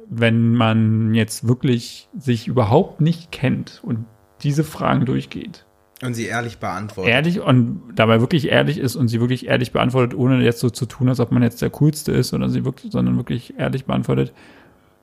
[0.09, 4.05] wenn man jetzt wirklich sich überhaupt nicht kennt und
[4.43, 5.65] diese Fragen durchgeht,
[6.03, 7.09] Und sie ehrlich beantworten.
[7.09, 10.87] ehrlich und dabei wirklich ehrlich ist und sie wirklich ehrlich beantwortet, ohne jetzt so zu
[10.87, 14.33] tun, als ob man jetzt der Coolste ist oder sie wirklich, sondern wirklich ehrlich beantwortet,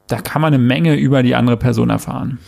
[0.08, 2.40] da kann man eine Menge über die andere Person erfahren.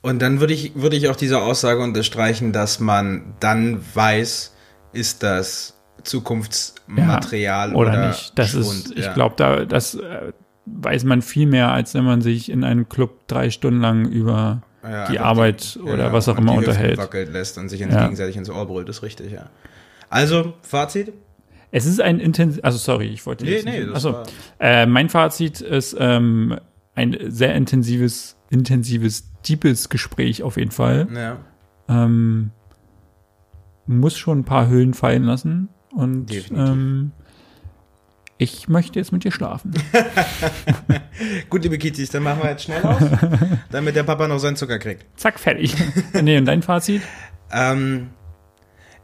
[0.00, 4.52] Und dann würde ich, würde ich auch diese Aussage unterstreichen, dass man dann weiß,
[4.92, 8.32] ist das Zukunftsmaterial Ja, oder, oder, nicht.
[8.36, 9.12] Das Schwund, ist, ich ja.
[9.12, 9.94] glaube, da, das
[10.66, 14.62] weiß man viel mehr, als wenn man sich in einem Club drei Stunden lang über
[14.82, 16.98] Ja, die Arbeit ja, oder was auch immer die unterhält.
[16.98, 18.02] wackelt lässt und sich ins Ja.
[18.02, 19.50] gegenseitig ins Ohr brüllt, ist richtig, ja.
[20.10, 21.12] Also, Fazit?
[21.70, 24.24] Es ist ein intensiv, also sorry, ich wollte Nee, jetzt nee, nicht- das war-
[24.60, 26.56] Äh, mein Fazit ist ähm,
[26.94, 31.08] ein sehr intensives, intensives, deepes Gespräch auf jeden Fall.
[31.14, 31.36] Ja,
[31.88, 32.50] Ähm,
[33.86, 37.12] muss schon ein paar Hüllen fallen lassen und ähm,
[38.42, 39.72] ich möchte jetzt mit dir schlafen.
[41.50, 43.02] Gut, liebe Kitzis, dann machen wir jetzt schnell aus,
[43.70, 45.04] damit der Papa noch seinen Zucker kriegt.
[45.18, 45.74] Zack, fertig.
[46.20, 47.02] nee, und dein Fazit?
[47.52, 48.10] Ähm,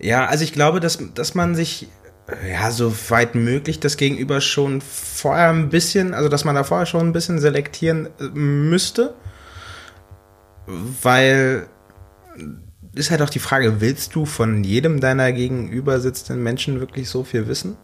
[0.01, 1.89] ja, also ich glaube, dass, dass man sich
[2.47, 6.87] ja so weit möglich das Gegenüber schon vorher ein bisschen, also dass man da vorher
[6.87, 9.15] schon ein bisschen selektieren äh, müsste,
[10.67, 11.69] weil
[12.95, 17.23] ist halt auch die Frage, willst du von jedem deiner gegenüber sitzenden Menschen wirklich so
[17.23, 17.77] viel wissen?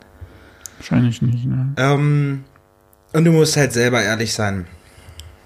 [0.84, 1.72] Wahrscheinlich nicht, ne?
[1.78, 2.44] Ähm,
[3.14, 4.66] und du musst halt selber ehrlich sein.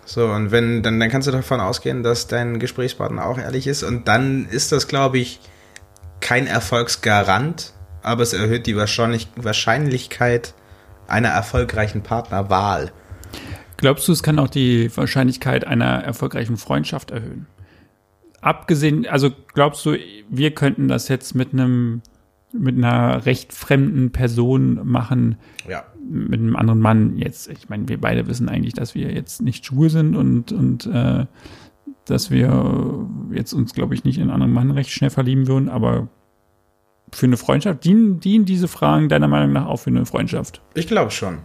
[0.05, 3.85] So, und wenn, dann, dann kannst du davon ausgehen, dass dein Gesprächspartner auch ehrlich ist.
[3.85, 5.39] Und dann ist das, glaube ich,
[6.21, 7.73] kein Erfolgsgarant,
[8.03, 10.55] aber es erhöht die Wahrscheinlich Wahrscheinlichkeit
[11.07, 12.91] einer erfolgreichen Partnerwahl.
[13.77, 17.47] Glaubst du, es kann auch die Wahrscheinlichkeit einer erfolgreichen Freundschaft erhöhen?
[18.41, 19.97] Abgesehen, also glaubst du,
[20.29, 22.03] wir könnten das jetzt mit einem
[22.53, 25.37] mit einer recht fremden Person machen,
[25.69, 25.85] Ja.
[26.09, 27.49] mit einem anderen Mann jetzt.
[27.51, 31.27] Ich meine, wir beide wissen eigentlich, dass wir jetzt nicht schwul sind und, und äh,
[32.07, 35.69] dass wir jetzt uns, glaube ich, nicht in einen anderen Mann recht schnell verlieben würden,
[35.69, 36.09] aber
[37.13, 40.63] für eine Freundschaft, dienen, dienen diese Fragen deiner Meinung nach auch für eine Freundschaft?
[40.75, 41.39] Ich glaube schon.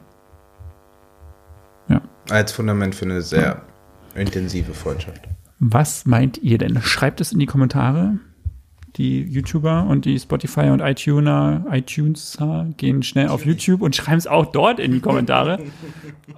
[1.89, 2.01] Ja.
[2.30, 3.62] Als Fundament für eine sehr
[4.16, 5.28] intensive Freundschaft.
[5.60, 6.82] Was meint ihr denn?
[6.82, 8.20] Schreibt es in die Kommentare.
[8.95, 12.37] Die YouTuber und die Spotify und iTuner, iTunes
[12.77, 15.59] gehen schnell auf YouTube und schreiben es auch dort in die Kommentare.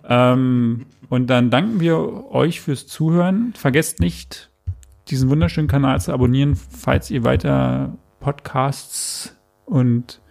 [0.08, 3.54] ähm, und dann danken wir euch fürs Zuhören.
[3.56, 4.50] Vergesst nicht,
[5.10, 9.36] diesen wunderschönen Kanal zu abonnieren, falls ihr weiter Podcasts
[9.66, 10.22] und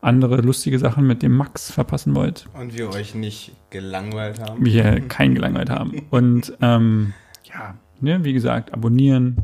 [0.00, 4.64] andere lustige Sachen mit dem Max verpassen wollt Und wir euch nicht gelangweilt haben.
[4.64, 6.02] wir keinen gelangweilt haben.
[6.10, 7.14] Und ähm,
[7.44, 9.38] ja, ne, wie gesagt, abonnieren,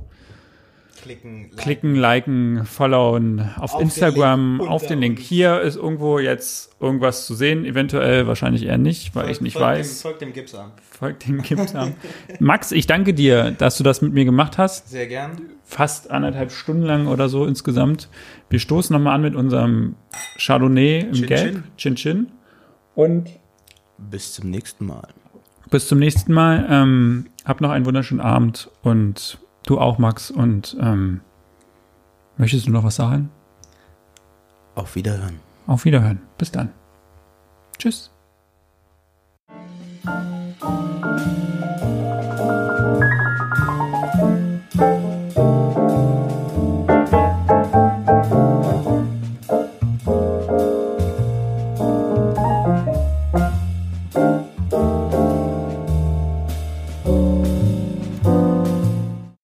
[1.04, 5.18] Klicken, klicken, liken, followen auf, Auf den Instagram, Link auf den Link.
[5.18, 9.98] Hier ist irgendwo jetzt irgendwas zu sehen, eventuell, wahrscheinlich eher nicht, weil ich nicht weiß.
[9.98, 10.72] Dem, folgt dem Gips an.
[10.80, 11.94] Folgt dem Gips an.
[12.38, 14.88] Max, ich danke dir, dass du das mit mir gemacht hast.
[14.88, 15.42] Sehr gern.
[15.62, 18.08] Fast anderthalb Stunden lang oder so insgesamt.
[18.48, 19.96] Wir stoßen nochmal an mit unserem
[20.38, 21.62] Chardonnay im Chin Gelb.
[21.76, 22.32] Chin Chin.
[22.94, 23.28] Und
[23.98, 25.08] Bis zum nächsten Mal.
[25.68, 26.66] Bis zum nächsten Mal.
[26.70, 30.30] Ähm, hab noch einen wunderschönen Abend und Du auch, Max.
[30.30, 31.20] Und ähm,
[32.36, 33.30] möchtest du noch was sagen?
[34.74, 35.40] Auf Wiederhören.
[35.66, 36.20] Auf Wiederhören.
[36.38, 36.70] Bis dann.
[37.78, 38.10] Tschüss.